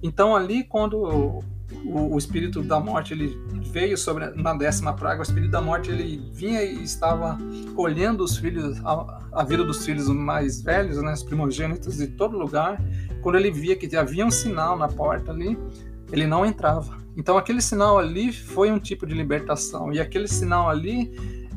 [0.01, 1.43] Então ali quando o,
[1.85, 3.37] o, espírito da morte ele
[3.71, 7.37] veio sobre na décima praga, o espírito da morte ele vinha e estava
[7.75, 12.37] olhando os filhos a, a vida dos filhos mais velhos, né, os primogênitos de todo
[12.37, 12.81] lugar.
[13.21, 15.57] Quando ele via que havia um sinal na porta ali,
[16.11, 16.97] ele não entrava.
[17.15, 21.11] Então aquele sinal ali foi um tipo de libertação e aquele sinal ali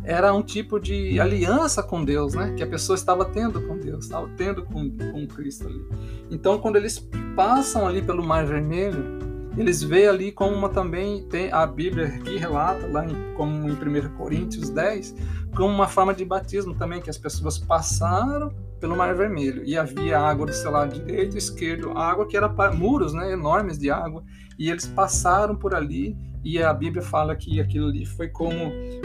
[0.04, 2.54] era um tipo de aliança com Deus, né?
[2.56, 5.82] Que a pessoa estava tendo com Deus, estava tendo com, com Cristo ali.
[6.30, 6.98] Então, quando eles
[7.34, 9.24] passam ali pelo Mar Vermelho,
[9.56, 13.72] eles veem ali como uma, também tem a Bíblia aqui relata, lá em, como em
[13.72, 15.14] 1 Coríntios 10,
[15.56, 18.52] como uma forma de batismo também, que as pessoas passaram
[18.84, 22.50] pelo Mar Vermelho e havia água do seu lado direito e esquerdo, água que era
[22.70, 24.22] muros né, enormes de água,
[24.58, 26.14] e eles passaram por ali
[26.44, 28.54] e a Bíblia fala que aquilo ali foi como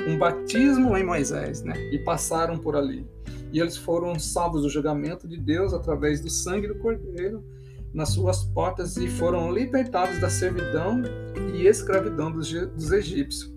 [0.06, 1.74] um batismo em Moisés, né?
[1.94, 3.08] E passaram por ali.
[3.54, 7.42] E eles foram salvos do julgamento de Deus através do sangue do Cordeiro
[7.94, 11.02] nas suas portas e foram libertados da servidão
[11.56, 13.50] e escravidão dos, dos egípcios.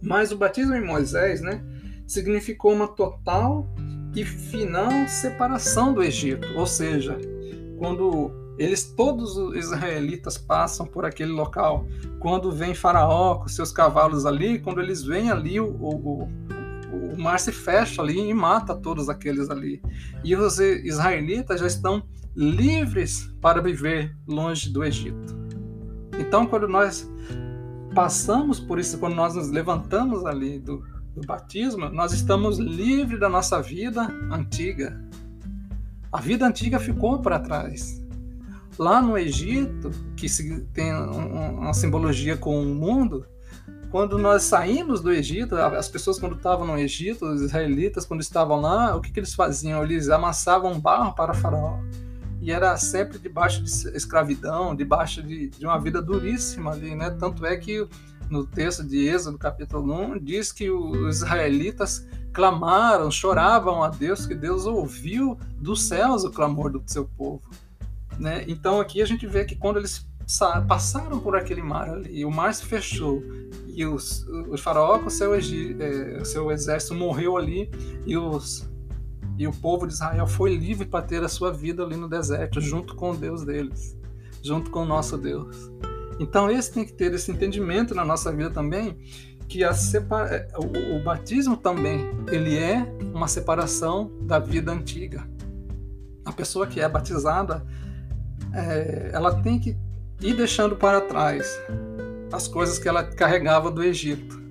[0.00, 1.62] Mas o batismo em Moisés, né,
[2.06, 3.68] significou uma total
[4.14, 7.18] e final separação do Egito, ou seja,
[7.78, 11.86] quando eles todos os israelitas passam por aquele local.
[12.20, 16.28] Quando vem Faraó com seus cavalos ali, quando eles vêm ali, o, o,
[16.92, 19.82] o mar se fecha ali e mata todos aqueles ali.
[20.22, 22.02] E os israelitas já estão
[22.36, 25.36] livres para viver longe do Egito.
[26.18, 27.10] Então, quando nós
[27.92, 30.84] passamos por isso, quando nós nos levantamos ali do,
[31.14, 35.00] do batismo, nós estamos livres da nossa vida antiga.
[36.12, 38.02] A vida antiga ficou para trás.
[38.78, 40.26] Lá no Egito, que
[40.72, 43.24] tem uma simbologia com o mundo,
[43.90, 48.60] quando nós saímos do Egito, as pessoas quando estavam no Egito, os israelitas quando estavam
[48.60, 49.84] lá, o que, que eles faziam?
[49.84, 51.78] Eles amassavam barro para Faraó.
[52.40, 57.10] E era sempre debaixo de escravidão, debaixo de, de uma vida duríssima ali, né?
[57.10, 57.86] Tanto é que
[58.30, 64.34] no texto de Êxodo, capítulo 1, diz que os israelitas clamaram, choravam a Deus, que
[64.34, 67.42] Deus ouviu dos céus o clamor do seu povo.
[68.18, 68.44] Né?
[68.48, 70.06] Então aqui a gente vê que quando eles
[70.66, 73.22] passaram por aquele mar ali, o mar se fechou
[73.68, 77.70] e os, o faraó com seu, é, seu exército morreu ali
[78.06, 78.68] e, os,
[79.36, 82.60] e o povo de Israel foi livre para ter a sua vida ali no deserto,
[82.60, 83.98] junto com o Deus deles,
[84.42, 85.70] junto com o nosso Deus.
[86.18, 88.96] Então esse tem que ter esse entendimento na nossa vida também,
[89.48, 90.48] que a separa...
[90.56, 95.26] o, o batismo também ele é uma separação da vida antiga.
[96.24, 97.64] A pessoa que é batizada,
[98.52, 99.76] é, ela tem que
[100.20, 101.60] ir deixando para trás
[102.32, 104.42] as coisas que ela carregava do Egito.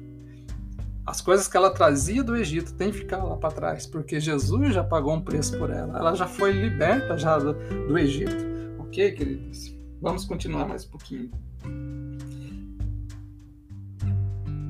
[1.06, 4.74] As coisas que ela trazia do Egito tem que ficar lá para trás, porque Jesus
[4.74, 5.98] já pagou um preço por ela.
[5.98, 7.54] Ela já foi liberta já do,
[7.88, 8.46] do Egito.
[8.80, 9.76] Ok, queridos?
[10.02, 11.32] Vamos continuar mais um pouquinho.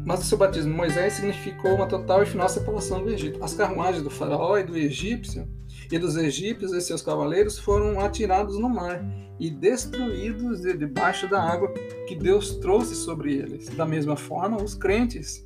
[0.06, 3.44] Mas o seu batismo Moisés significou uma total e final separação do Egito.
[3.44, 5.48] As carruagens do faraó e do egípcio
[5.92, 9.04] e dos egípcios e seus cavaleiros foram atirados no mar
[9.40, 11.74] e destruídos de debaixo da água
[12.08, 13.70] que Deus trouxe sobre eles.
[13.70, 15.46] Da mesma forma, os crentes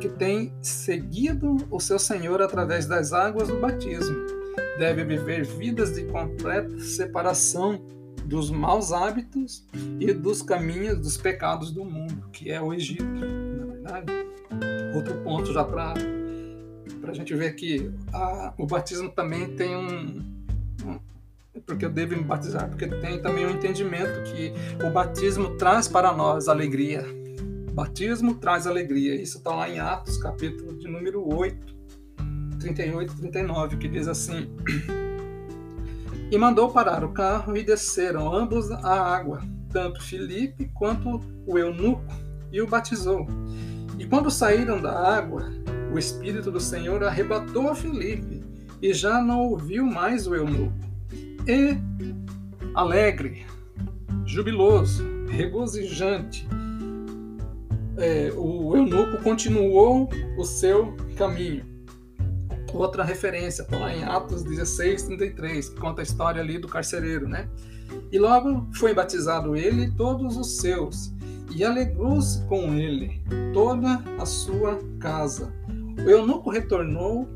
[0.00, 4.16] que têm seguido o seu Senhor através das águas do batismo
[4.78, 7.80] devem viver vidas de completa separação
[8.24, 9.66] dos maus hábitos
[9.98, 13.04] e dos caminhos dos pecados do mundo, que é o Egito,
[13.82, 14.12] verdade.
[14.94, 15.94] Outro ponto já para
[17.08, 20.22] a gente ver que a, o batismo também tem um,
[20.84, 21.00] um
[21.66, 24.52] porque eu devo me batizar, porque tem também um entendimento que
[24.84, 27.04] o batismo traz para nós alegria.
[27.72, 29.14] Batismo traz alegria.
[29.14, 31.74] Isso está lá em Atos, capítulo de número 8,
[32.58, 34.50] 38 e 39, que diz assim:
[36.30, 42.02] E mandou parar o carro e desceram ambos à água, tanto Filipe quanto o eunuco,
[42.50, 43.26] e o batizou.
[44.02, 45.48] E quando saíram da água,
[45.94, 48.42] o Espírito do Senhor arrebatou a Filipe,
[48.82, 50.74] e já não ouviu mais o eunuco.
[51.46, 51.76] E,
[52.74, 53.46] alegre,
[54.26, 56.48] jubiloso, regozijante,
[57.96, 61.70] é, o eunuco continuou o seu caminho
[62.72, 67.28] outra referência, está lá em Atos 16, 33, que conta a história ali do carcereiro,
[67.28, 67.48] né?
[68.10, 71.12] E logo foi batizado ele e todos os seus,
[71.54, 73.22] e alegrou-se com ele
[73.52, 75.52] toda a sua casa.
[76.04, 77.28] O eunuco retornou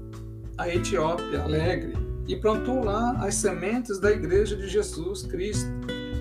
[0.57, 1.95] à Etiópia alegre
[2.27, 5.71] e plantou lá as sementes da igreja de Jesus Cristo.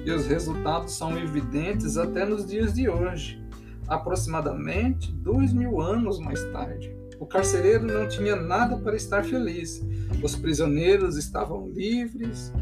[0.06, 3.42] E os resultados são evidentes até nos dias de hoje,
[3.88, 6.96] aproximadamente dois mil anos mais tarde.
[7.20, 9.84] O carcereiro não tinha nada para estar feliz.
[10.22, 12.54] Os prisioneiros estavam livres,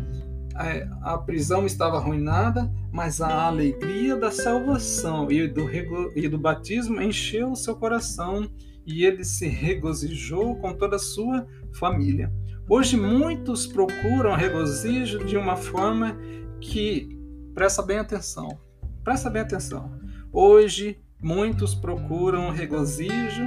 [1.01, 5.69] a, prisão estava arruinada, mas a alegria da salvação e do,
[6.15, 8.49] e do batismo encheu o seu coração
[8.85, 12.31] e ele se regozijou com toda a sua família.
[12.69, 16.17] Hoje muitos procuram regozijo de uma forma
[16.61, 17.09] que
[17.53, 18.59] presta bem atenção.
[19.03, 19.99] Presta bem atenção.
[20.31, 23.43] Hoje muitos procuram regozijo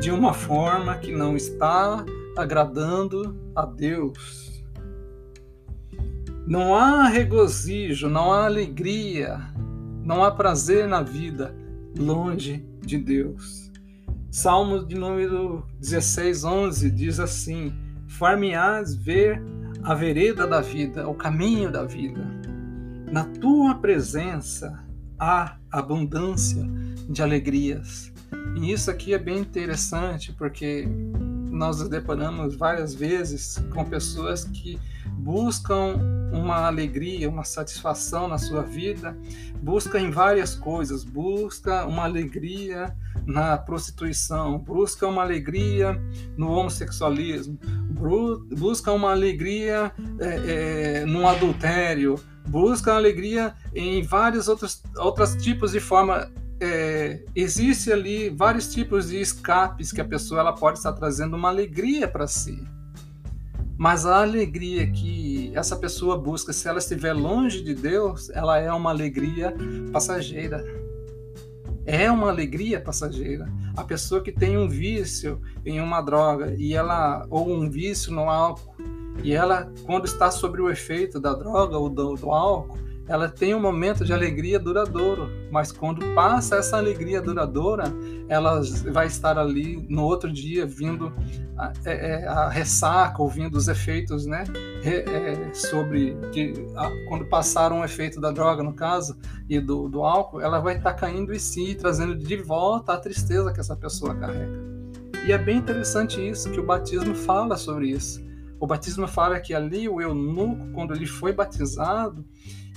[0.00, 2.04] de uma forma que não está
[2.36, 4.47] agradando a Deus.
[6.48, 9.38] Não há regozijo, não há alegria,
[10.02, 11.54] não há prazer na vida
[11.94, 13.70] longe de Deus.
[14.30, 17.70] Salmo de número 16, 11 diz assim:
[18.06, 19.42] Far-me-ás ver
[19.82, 22.26] a vereda da vida, o caminho da vida.
[23.12, 24.82] Na tua presença
[25.18, 26.66] há abundância
[27.10, 28.10] de alegrias.
[28.58, 30.88] E isso aqui é bem interessante porque
[31.50, 34.80] nós nos deparamos várias vezes com pessoas que
[35.28, 36.00] buscam
[36.32, 39.14] uma alegria, uma satisfação na sua vida,
[39.60, 46.00] busca em várias coisas, busca uma alegria na prostituição, busca uma alegria
[46.34, 47.58] no homossexualismo,
[48.56, 52.14] busca uma alegria é, é, no adultério,
[52.48, 59.20] busca alegria em vários outros, outros tipos de forma é, existe ali vários tipos de
[59.20, 62.66] escapes que a pessoa ela pode estar trazendo uma alegria para si.
[63.78, 68.72] Mas a alegria que essa pessoa busca, se ela estiver longe de Deus, ela é
[68.72, 69.54] uma alegria
[69.92, 70.64] passageira.
[71.86, 73.48] É uma alegria passageira.
[73.76, 78.28] A pessoa que tem um vício em uma droga e ela ou um vício no
[78.28, 78.74] álcool
[79.22, 82.76] e ela quando está sobre o efeito da droga ou do, do álcool,
[83.08, 87.84] ela tem um momento de alegria duradouro, mas quando passa essa alegria duradoura,
[88.28, 88.60] ela
[88.92, 91.12] vai estar ali no outro dia vindo
[91.56, 94.44] a, é, é, a ressaca, ouvindo os efeitos, né,
[94.84, 99.16] é, sobre que a, quando passaram o efeito da droga, no caso,
[99.48, 103.52] e do, do álcool, ela vai estar caindo em si, trazendo de volta a tristeza
[103.52, 104.68] que essa pessoa carrega.
[105.26, 108.26] E é bem interessante isso, que o batismo fala sobre isso.
[108.60, 112.24] O batismo fala que ali o eunuco, quando ele foi batizado,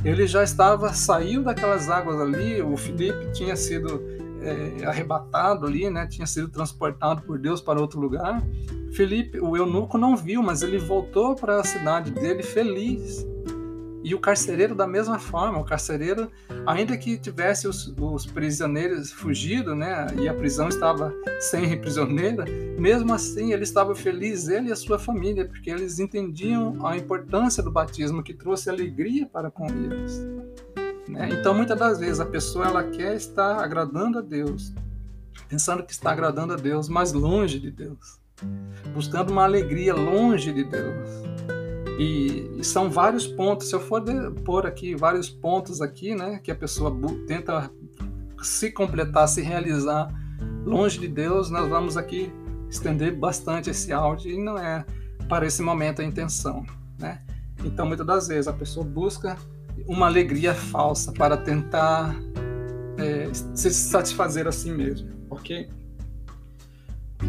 [0.04, 2.62] ele já estava saindo daquelas águas ali.
[2.62, 4.02] O Filipe tinha sido
[4.42, 6.08] é, arrebatado ali, né?
[6.08, 8.42] Tinha sido transportado por Deus para outro lugar.
[8.92, 13.26] Felipe, o eunuco não viu, mas ele voltou para a cidade dele feliz.
[14.04, 16.32] E o carcereiro da mesma forma, o carcereiro,
[16.66, 22.46] ainda que tivesse os, os prisioneiros fugido, né, e a prisão estava sem prisioneira,
[22.80, 27.62] mesmo assim ele estava feliz, ele e a sua família, porque eles entendiam a importância
[27.62, 30.20] do batismo que trouxe alegria para com eles.
[31.08, 31.30] Né?
[31.32, 34.74] Então, muitas das vezes a pessoa ela quer estar agradando a Deus,
[35.48, 38.20] pensando que está agradando a Deus, mas longe de Deus,
[38.94, 41.61] buscando uma alegria longe de Deus.
[42.00, 43.70] E, e, são vários pontos.
[43.70, 46.96] Se eu for de, pôr aqui vários pontos aqui, né, que a pessoa
[47.28, 47.70] tenta
[48.42, 50.12] se completar, se realizar
[50.66, 52.32] longe de Deus, nós vamos aqui
[52.70, 54.86] estender bastante esse áudio e não é
[55.28, 56.66] para esse momento a intenção,
[56.98, 57.22] né?
[57.64, 59.38] Então, muitas das vezes a pessoa busca
[59.88, 62.16] uma alegria falsa para tentar
[62.98, 65.70] é, se satisfazer a si mesmo, ok?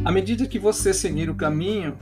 [0.04, 1.96] À medida que você seguir o caminho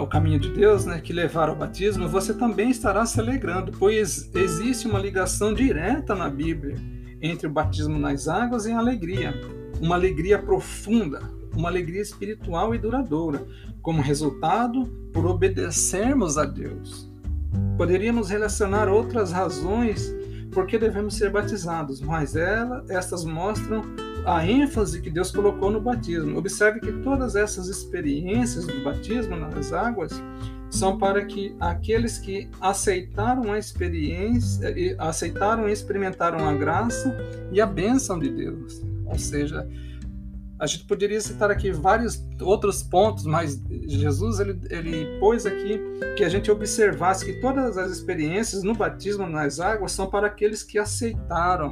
[0.00, 4.30] o caminho de Deus, né, que levar ao batismo, você também estará se alegrando, pois
[4.34, 6.76] existe uma ligação direta na Bíblia
[7.20, 9.34] entre o batismo nas águas e a alegria,
[9.80, 11.20] uma alegria profunda,
[11.54, 13.46] uma alegria espiritual e duradoura,
[13.82, 17.10] como resultado por obedecermos a Deus.
[17.76, 20.14] Poderíamos relacionar outras razões
[20.52, 23.82] por que devemos ser batizados, mas ela, estas mostram
[24.26, 26.36] a ênfase que Deus colocou no batismo.
[26.36, 30.20] Observe que todas essas experiências do batismo nas águas
[30.68, 37.16] são para que aqueles que aceitaram a experiência, aceitaram e experimentaram a graça
[37.52, 38.82] e a bênção de Deus.
[39.06, 39.66] Ou seja,
[40.58, 45.80] a gente poderia citar aqui vários outros pontos, mas Jesus ele, ele pôs aqui
[46.16, 50.64] que a gente observasse que todas as experiências no batismo nas águas são para aqueles
[50.64, 51.70] que aceitaram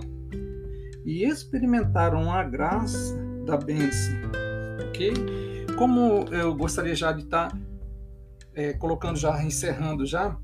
[1.05, 4.15] e experimentaram a graça da bênção.
[4.89, 5.13] Ok?
[5.77, 7.59] Como eu gostaria já de estar tá,
[8.55, 10.37] é, colocando já, encerrando já,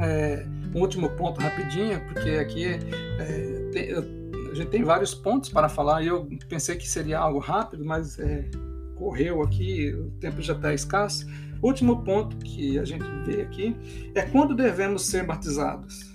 [0.00, 5.68] é, um último ponto rapidinho, porque aqui é, tem, a gente tem vários pontos para
[5.68, 8.48] falar e eu pensei que seria algo rápido, mas é,
[8.96, 11.26] correu aqui, o tempo já está escasso.
[11.62, 13.76] Último ponto que a gente vê aqui
[14.14, 16.13] é quando devemos ser batizados.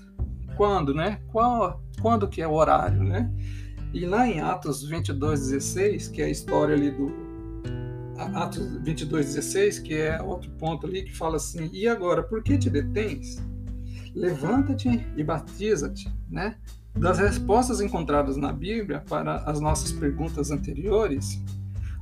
[0.60, 1.22] Quando, né?
[1.32, 3.32] Qual, quando que é o horário, né?
[3.94, 7.10] E lá em Atos 22, 16, que é a história ali do
[8.36, 12.58] Atos 22, 16, que é outro ponto ali que fala assim: E agora, por que
[12.58, 13.42] te detens?
[14.14, 16.58] Levanta-te e batiza-te, né?
[16.94, 21.42] Das respostas encontradas na Bíblia para as nossas perguntas anteriores,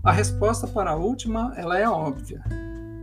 [0.04, 2.44] a resposta para a última ela é óbvia.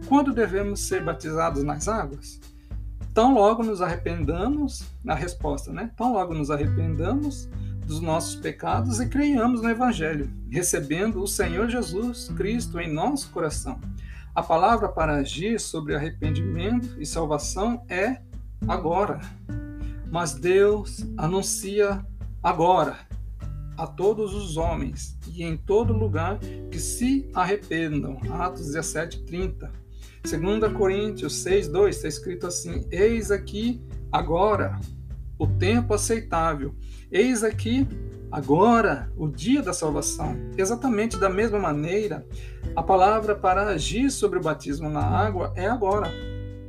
[0.09, 2.41] Quando devemos ser batizados nas águas?
[3.15, 5.93] Tão logo nos arrependamos, na resposta, né?
[5.97, 7.49] Tão logo nos arrependamos
[7.87, 13.79] dos nossos pecados e creiamos no Evangelho, recebendo o Senhor Jesus Cristo em nosso coração.
[14.35, 18.21] A palavra para agir sobre arrependimento e salvação é
[18.67, 19.21] agora.
[20.11, 22.05] Mas Deus anuncia
[22.43, 22.99] agora
[23.77, 28.19] a todos os homens e em todo lugar que se arrependam.
[28.33, 29.84] Atos 17, 30.
[30.25, 34.81] 2 Coríntios 6, 2 está escrito assim: Eis aqui agora
[35.39, 36.75] o tempo aceitável,
[37.13, 37.87] eis aqui
[38.33, 40.35] agora o dia da salvação.
[40.57, 42.27] Exatamente da mesma maneira,
[42.75, 46.11] a palavra para agir sobre o batismo na água é agora.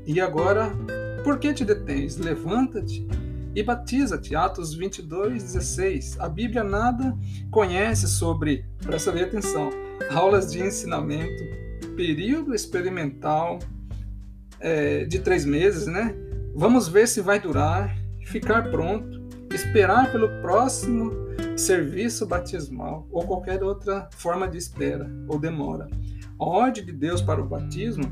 [0.06, 0.72] E agora,
[1.24, 2.18] por que te detens?
[2.18, 3.08] Levanta-te
[3.56, 4.36] e batiza-te.
[4.36, 6.20] Atos 22, 16.
[6.20, 7.18] A Bíblia nada
[7.50, 9.70] conhece sobre, presta bem atenção,
[10.12, 11.65] aulas de ensinamento
[11.96, 13.60] período experimental
[14.60, 16.16] é, de três meses, né?
[16.56, 19.22] Vamos ver se vai durar, ficar pronto,
[19.54, 21.12] esperar pelo próximo
[21.58, 25.88] serviço batismal ou qualquer outra forma de espera ou demora.
[26.40, 28.04] A ordem de Deus para o batismo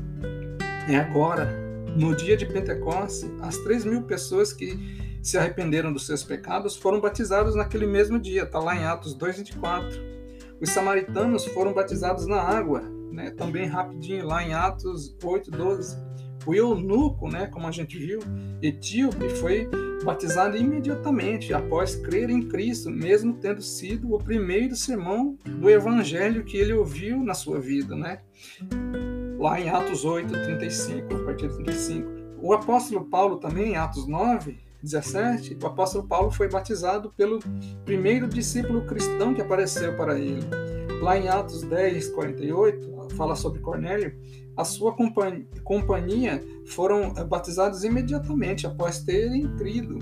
[0.88, 1.62] é agora.
[1.96, 7.00] No dia de Pentecostes, as três mil pessoas que se arrependeram dos seus pecados foram
[7.00, 10.14] batizados naquele mesmo dia, está lá em Atos 2,24.
[10.60, 12.82] Os samaritanos foram batizados na água,
[13.14, 15.96] né, também rapidinho, lá em Atos 8, 12.
[16.46, 18.20] O eunuco, né, como a gente viu,
[18.60, 19.66] etíope, foi
[20.04, 26.58] batizado imediatamente após crer em Cristo, mesmo tendo sido o primeiro sermão do evangelho que
[26.58, 28.20] ele ouviu na sua vida, né?
[29.38, 32.10] Lá em Atos 8, 35, a partir de 35.
[32.42, 37.38] O apóstolo Paulo também, em Atos 9, 17, o apóstolo Paulo foi batizado pelo
[37.84, 40.42] primeiro discípulo cristão que apareceu para ele.
[41.00, 44.14] Lá em Atos 10, 48, fala sobre Cornélio,
[44.56, 44.94] a sua
[45.64, 49.98] companhia foram eh, batizados imediatamente após terem crido.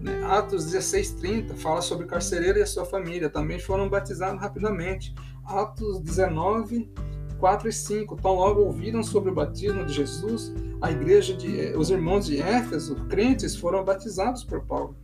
[0.00, 0.22] Né?
[0.24, 5.14] Atos 16:30 fala sobre o carcereiro e a sua família, também foram batizados rapidamente.
[5.44, 6.90] Atos 19
[7.40, 8.16] 4 e 5.
[8.16, 12.40] Tão logo ouviram sobre o batismo de Jesus, a igreja de eh, os irmãos de
[12.40, 14.94] Éfeso, crentes, foram batizados por Paulo.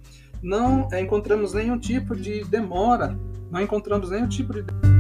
[0.43, 3.18] Não encontramos nenhum tipo de demora,
[3.51, 4.95] não encontramos nenhum tipo de queridos,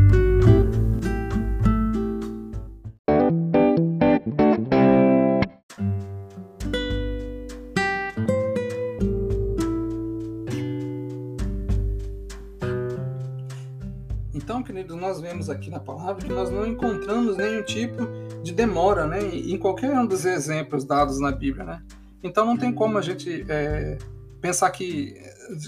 [15.16, 18.06] nós vemos aqui na palavra que nós não encontramos nenhum tipo
[18.42, 21.82] de demora, né, em qualquer um dos exemplos dados na Bíblia, né?
[22.22, 23.96] Então não tem como a gente é,
[24.42, 25.16] pensar que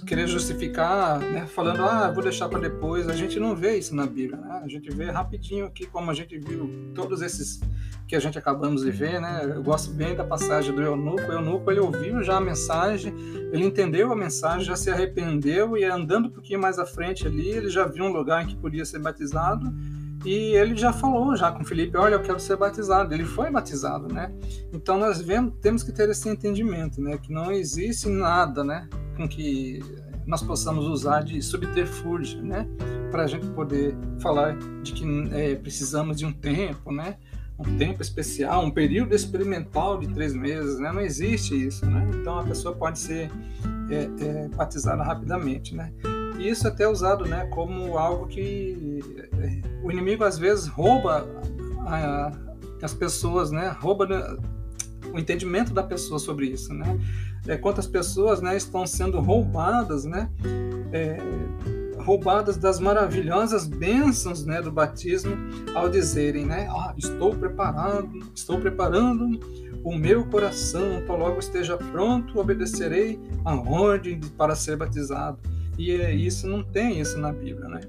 [0.06, 3.08] querer justificar, né, falando, ah, vou deixar para depois.
[3.08, 4.60] A gente não vê isso na Bíblia, né?
[4.64, 7.60] A gente vê rapidinho aqui, como a gente viu todos esses
[8.06, 9.52] que a gente acabamos de ver, né?
[9.54, 11.22] Eu gosto bem da passagem do eunuco.
[11.22, 13.14] O eunuco, ele ouviu já a mensagem,
[13.52, 17.48] ele entendeu a mensagem, já se arrependeu e andando um pouquinho mais à frente ali,
[17.48, 19.72] ele já viu um lugar em que podia ser batizado
[20.24, 23.14] e ele já falou já com Felipe, olha, eu quero ser batizado.
[23.14, 24.32] Ele foi batizado, né?
[24.72, 27.18] Então nós vemos, temos que ter esse entendimento, né?
[27.18, 28.88] Que não existe nada, né?
[29.16, 29.80] Com que
[30.26, 32.66] nós possamos usar de subterfúgio, né?
[33.10, 37.16] Para a gente poder falar de que é, precisamos de um tempo, né?
[37.58, 40.92] Um tempo especial, um período experimental de três meses, né?
[40.92, 42.08] Não existe isso, né?
[42.14, 43.30] Então a pessoa pode ser
[43.90, 45.92] é, é, batizada rapidamente, né?
[46.38, 47.46] E isso é até usado, né?
[47.46, 49.00] Como algo que
[49.82, 51.26] o inimigo às vezes rouba
[51.86, 52.32] a,
[52.82, 53.76] as pessoas, né?
[53.80, 54.36] Rouba né,
[55.12, 56.98] o entendimento da pessoa sobre isso, né?
[57.46, 60.30] É, quantas pessoas, né, estão sendo roubadas, né?
[60.92, 61.18] É,
[61.98, 65.36] roubadas das maravilhosas bênçãos, né, do batismo,
[65.74, 66.68] ao dizerem, né?
[66.70, 69.38] Ah, estou preparado, estou preparando
[69.84, 75.38] o meu coração, então logo esteja pronto, obedecerei a ordem para ser batizado.
[75.78, 77.80] E é, isso não tem isso na Bíblia, né?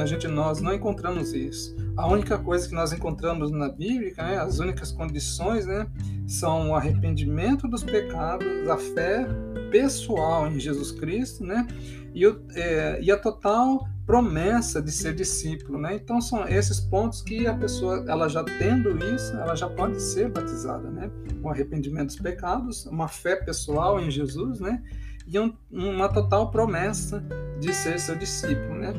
[0.00, 1.74] a gente nós não encontramos isso.
[1.96, 5.86] A única coisa que nós encontramos na Bíblia, né, as únicas condições, né,
[6.26, 9.26] são o arrependimento dos pecados, a fé
[9.70, 11.66] pessoal em Jesus Cristo, né,
[12.14, 15.94] e, o, é, e a total promessa de ser discípulo, né?
[15.94, 20.28] Então são esses pontos que a pessoa, ela já tendo isso, ela já pode ser
[20.28, 21.10] batizada, né?
[21.42, 24.82] O arrependimento dos pecados, uma fé pessoal em Jesus, né?
[25.26, 27.24] E um, uma total promessa
[27.58, 28.92] de ser seu discípulo, né?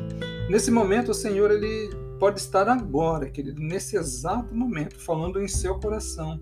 [0.50, 5.78] Nesse momento, o Senhor ele pode estar agora, querido, nesse exato momento, falando em seu
[5.78, 6.40] coração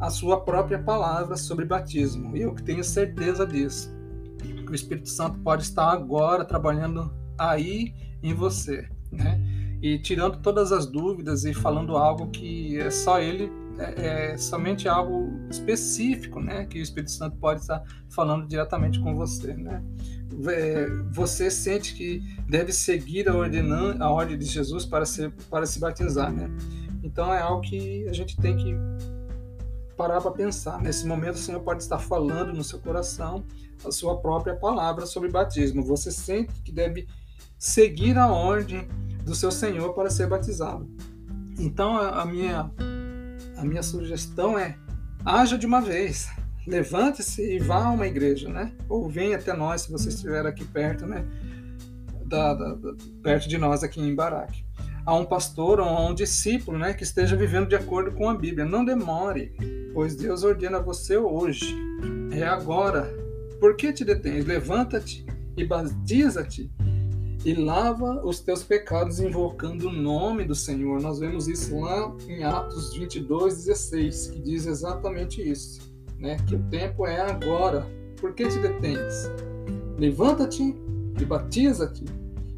[0.00, 2.36] a sua própria palavra sobre batismo.
[2.36, 3.94] Eu tenho certeza disso.
[4.38, 9.40] Que o Espírito Santo pode estar agora trabalhando aí em você, né?
[9.80, 14.88] E tirando todas as dúvidas e falando algo que é só ele é, é, somente
[14.88, 16.64] algo específico, né?
[16.66, 19.82] Que o Espírito Santo pode estar falando diretamente com você, né?
[20.48, 25.66] É, você sente que deve seguir a, ordenan a ordem de Jesus para, ser, para
[25.66, 26.48] se batizar, né?
[27.02, 28.74] Então é algo que a gente tem que
[29.96, 30.80] parar para pensar.
[30.80, 33.44] Nesse momento, o Senhor pode estar falando no seu coração
[33.84, 35.82] a sua própria palavra sobre batismo.
[35.82, 37.06] Você sente que deve
[37.58, 38.88] seguir a ordem
[39.24, 40.88] do seu Senhor para ser batizado.
[41.58, 42.70] Então, a minha
[43.56, 44.76] a minha sugestão é
[45.24, 46.28] haja de uma vez.
[46.66, 48.72] Levante-se e vá a uma igreja, né?
[48.88, 51.24] Ou venha até nós, se você estiver aqui perto, né?
[52.24, 54.64] Da, da, da, perto de nós aqui em Baraque.
[55.04, 56.94] A um pastor ou a um discípulo, né?
[56.94, 58.64] Que esteja vivendo de acordo com a Bíblia.
[58.64, 59.54] Não demore,
[59.92, 61.76] pois Deus ordena você hoje.
[62.32, 63.12] É agora.
[63.60, 64.46] Por que te detens?
[64.46, 65.26] Levanta-te
[65.56, 66.70] e batiza-te
[67.44, 71.00] e lava os teus pecados invocando o nome do Senhor.
[71.00, 75.80] Nós vemos isso lá em Atos 22, 16, que diz exatamente isso,
[76.18, 76.36] né?
[76.48, 77.86] Que o tempo é agora.
[78.18, 79.30] Por que te detens?
[79.98, 80.74] Levanta-te
[81.20, 82.04] e batiza-te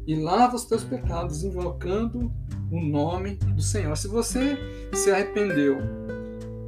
[0.07, 2.31] e lava os teus pecados invocando
[2.71, 3.95] o nome do Senhor.
[3.97, 4.57] Se você
[4.93, 5.79] se arrependeu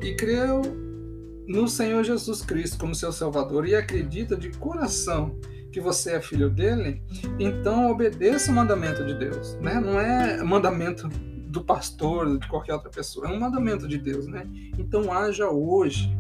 [0.01, 0.61] e creu
[1.47, 5.39] no Senhor Jesus Cristo como seu Salvador e acredita de coração
[5.72, 7.01] que você é filho dele,
[7.39, 9.80] então obedeça o mandamento de Deus, né?
[9.80, 13.28] Não é mandamento do pastor, de qualquer outra pessoa.
[13.28, 14.47] É um mandamento de Deus, né?
[14.78, 16.11] Então haja hoje,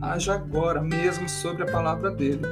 [0.00, 2.42] haja agora mesmo sobre a palavra dele,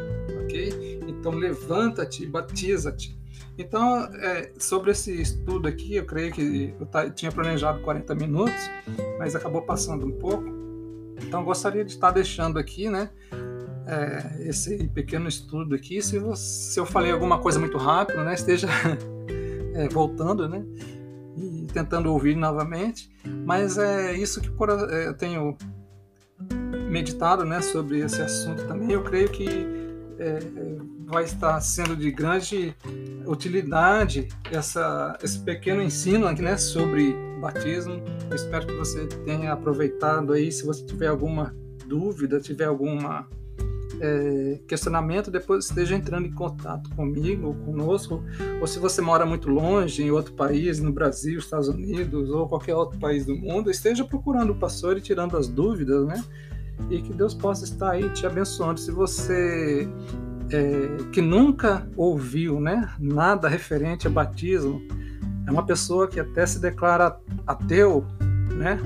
[0.44, 1.00] ok?
[1.06, 3.16] Então levanta-te e batiza-te.
[3.58, 8.70] Então, é, sobre esse estudo aqui, eu creio que eu tinha planejado 40 minutos,
[9.18, 10.44] mas acabou passando um pouco.
[11.22, 13.10] Então, gostaria de estar deixando aqui, né,
[13.86, 16.02] é, esse pequeno estudo aqui.
[16.02, 18.68] Se, você, se, eu falei alguma coisa muito rápido, né, esteja
[19.74, 20.64] é, voltando, né,
[21.36, 23.10] e tentando ouvir novamente.
[23.44, 24.50] Mas é isso que
[24.90, 25.56] é, eu tenho
[26.90, 28.90] meditado, né, sobre esse assunto também.
[28.90, 29.46] Eu creio que
[30.18, 30.38] é,
[31.06, 32.74] vai estar sendo de grande
[33.24, 38.02] utilidade essa, esse pequeno ensino aqui, né, sobre batismo.
[38.28, 40.50] Eu espero que você tenha aproveitado aí.
[40.50, 41.54] Se você tiver alguma
[41.86, 43.28] dúvida, tiver alguma
[44.00, 48.22] é, questionamento, depois esteja entrando em contato comigo ou conosco,
[48.60, 52.74] ou se você mora muito longe, em outro país, no Brasil, Estados Unidos ou qualquer
[52.74, 56.24] outro país do mundo, esteja procurando o pastor e tirando as dúvidas, né?
[56.90, 58.78] E que Deus possa estar aí te abençoando.
[58.78, 59.88] Se você
[60.50, 64.82] é, que nunca ouviu né, nada referente a batismo,
[65.46, 67.16] é uma pessoa que até se declara
[67.46, 68.04] ateu,
[68.52, 68.78] né?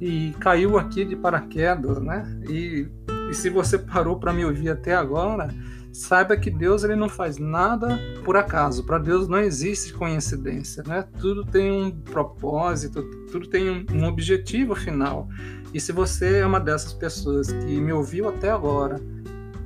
[0.00, 2.24] E caiu aqui de paraquedas, né?
[2.48, 2.88] E,
[3.32, 5.48] e se você parou para me ouvir até agora,
[5.90, 8.84] saiba que Deus ele não faz nada por acaso.
[8.84, 11.02] Para Deus não existe coincidência, né?
[11.18, 15.30] Tudo tem um propósito, tudo tem um, objetivo final.
[15.72, 19.00] E se você é uma dessas pessoas que me ouviu até agora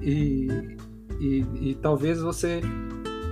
[0.00, 0.76] e
[1.18, 2.60] e, e talvez você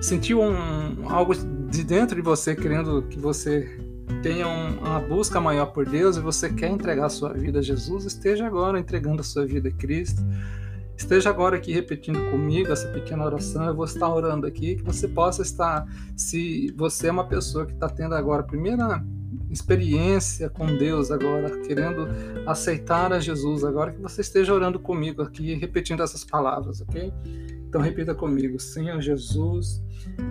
[0.00, 3.78] sentiu um, algo de dentro de você querendo que você
[4.22, 7.62] tenha um, uma busca maior por Deus e você quer entregar a sua vida a
[7.62, 10.22] Jesus, esteja agora entregando a sua vida a Cristo.
[10.96, 13.64] Esteja agora aqui repetindo comigo essa pequena oração.
[13.64, 15.86] Eu vou estar orando aqui que você possa estar,
[16.16, 19.04] se você é uma pessoa que está tendo agora a primeira
[19.50, 22.08] experiência com Deus agora, querendo
[22.46, 27.12] aceitar a Jesus agora, que você esteja orando comigo aqui, repetindo essas palavras, ok?
[27.74, 29.82] Então repita comigo: Senhor Jesus,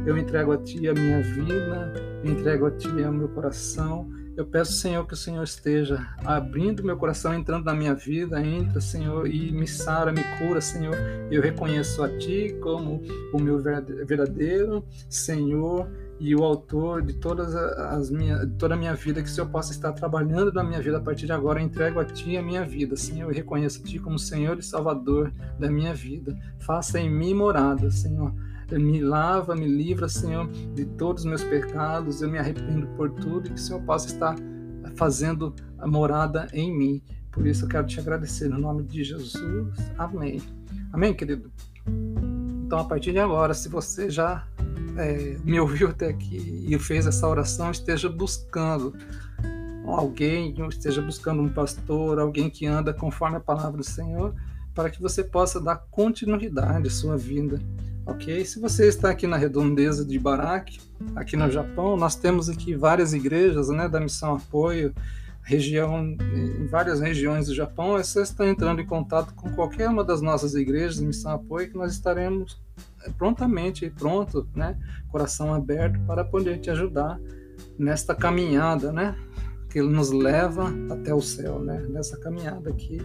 [0.05, 4.09] eu entrego a Ti a minha vida, entrego a Ti o meu coração.
[4.37, 8.79] Eu peço, Senhor, que o Senhor esteja abrindo meu coração, entrando na minha vida, entra,
[8.79, 10.95] Senhor, e me sara, me cura, Senhor.
[11.29, 15.89] Eu reconheço a Ti como o meu verdadeiro Senhor
[16.23, 19.73] e o autor de todas as minhas, toda a minha vida, que o Senhor possa
[19.73, 21.59] estar trabalhando na minha vida a partir de agora.
[21.59, 23.29] Eu entrego a Ti a minha vida, Senhor.
[23.29, 26.33] Eu reconheço Ti como Senhor e Salvador da minha vida.
[26.59, 28.33] Faça em mim morada, Senhor.
[28.71, 32.21] Me lava, me livra, Senhor, de todos os meus pecados.
[32.21, 34.37] Eu me arrependo por tudo e que o Senhor possa estar
[34.95, 37.03] fazendo a morada em mim.
[37.33, 39.33] Por isso eu quero te agradecer no nome de Jesus.
[39.97, 40.41] Amém.
[40.93, 41.51] Amém, querido?
[42.65, 44.47] Então, a partir de agora, se você já
[44.97, 48.93] é, me ouviu até aqui e fez essa oração, esteja buscando
[49.85, 54.33] alguém, esteja buscando um pastor, alguém que anda conforme a palavra do Senhor,
[54.73, 57.59] para que você possa dar continuidade à sua vida.
[58.05, 58.43] Ok?
[58.45, 60.79] Se você está aqui na redondeza de Barak,
[61.15, 64.93] aqui no Japão, nós temos aqui várias igrejas né, da Missão Apoio,
[65.43, 67.97] região, em várias regiões do Japão.
[67.97, 71.77] É só estar entrando em contato com qualquer uma das nossas igrejas Missão Apoio que
[71.77, 72.61] nós estaremos
[73.17, 74.77] prontamente pronto, né,
[75.09, 77.19] coração aberto para poder te ajudar
[77.77, 79.15] nesta caminhada, né,
[79.69, 83.01] que nos leva até o céu, né, nessa caminhada aqui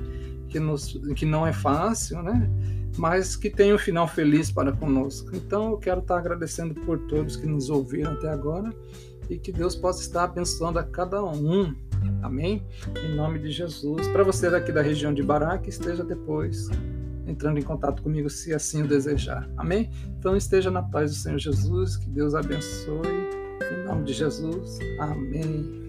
[0.49, 2.49] que nos que não é fácil, né,
[2.97, 5.35] mas que tem um final feliz para conosco.
[5.35, 8.73] Então eu quero estar agradecendo por todos que nos ouviram até agora
[9.29, 11.75] e que Deus possa estar abençoando a cada um.
[12.23, 12.67] Amém?
[13.05, 14.07] Em nome de Jesus.
[14.09, 16.69] Para você daqui da região de Baraque, esteja depois
[17.27, 19.49] entrando em contato comigo se assim o desejar.
[19.57, 19.91] Amém?
[20.19, 23.29] Então esteja na paz do Senhor Jesus, que Deus abençoe.
[23.71, 24.79] Em nome de Jesus.
[24.99, 25.88] Amém.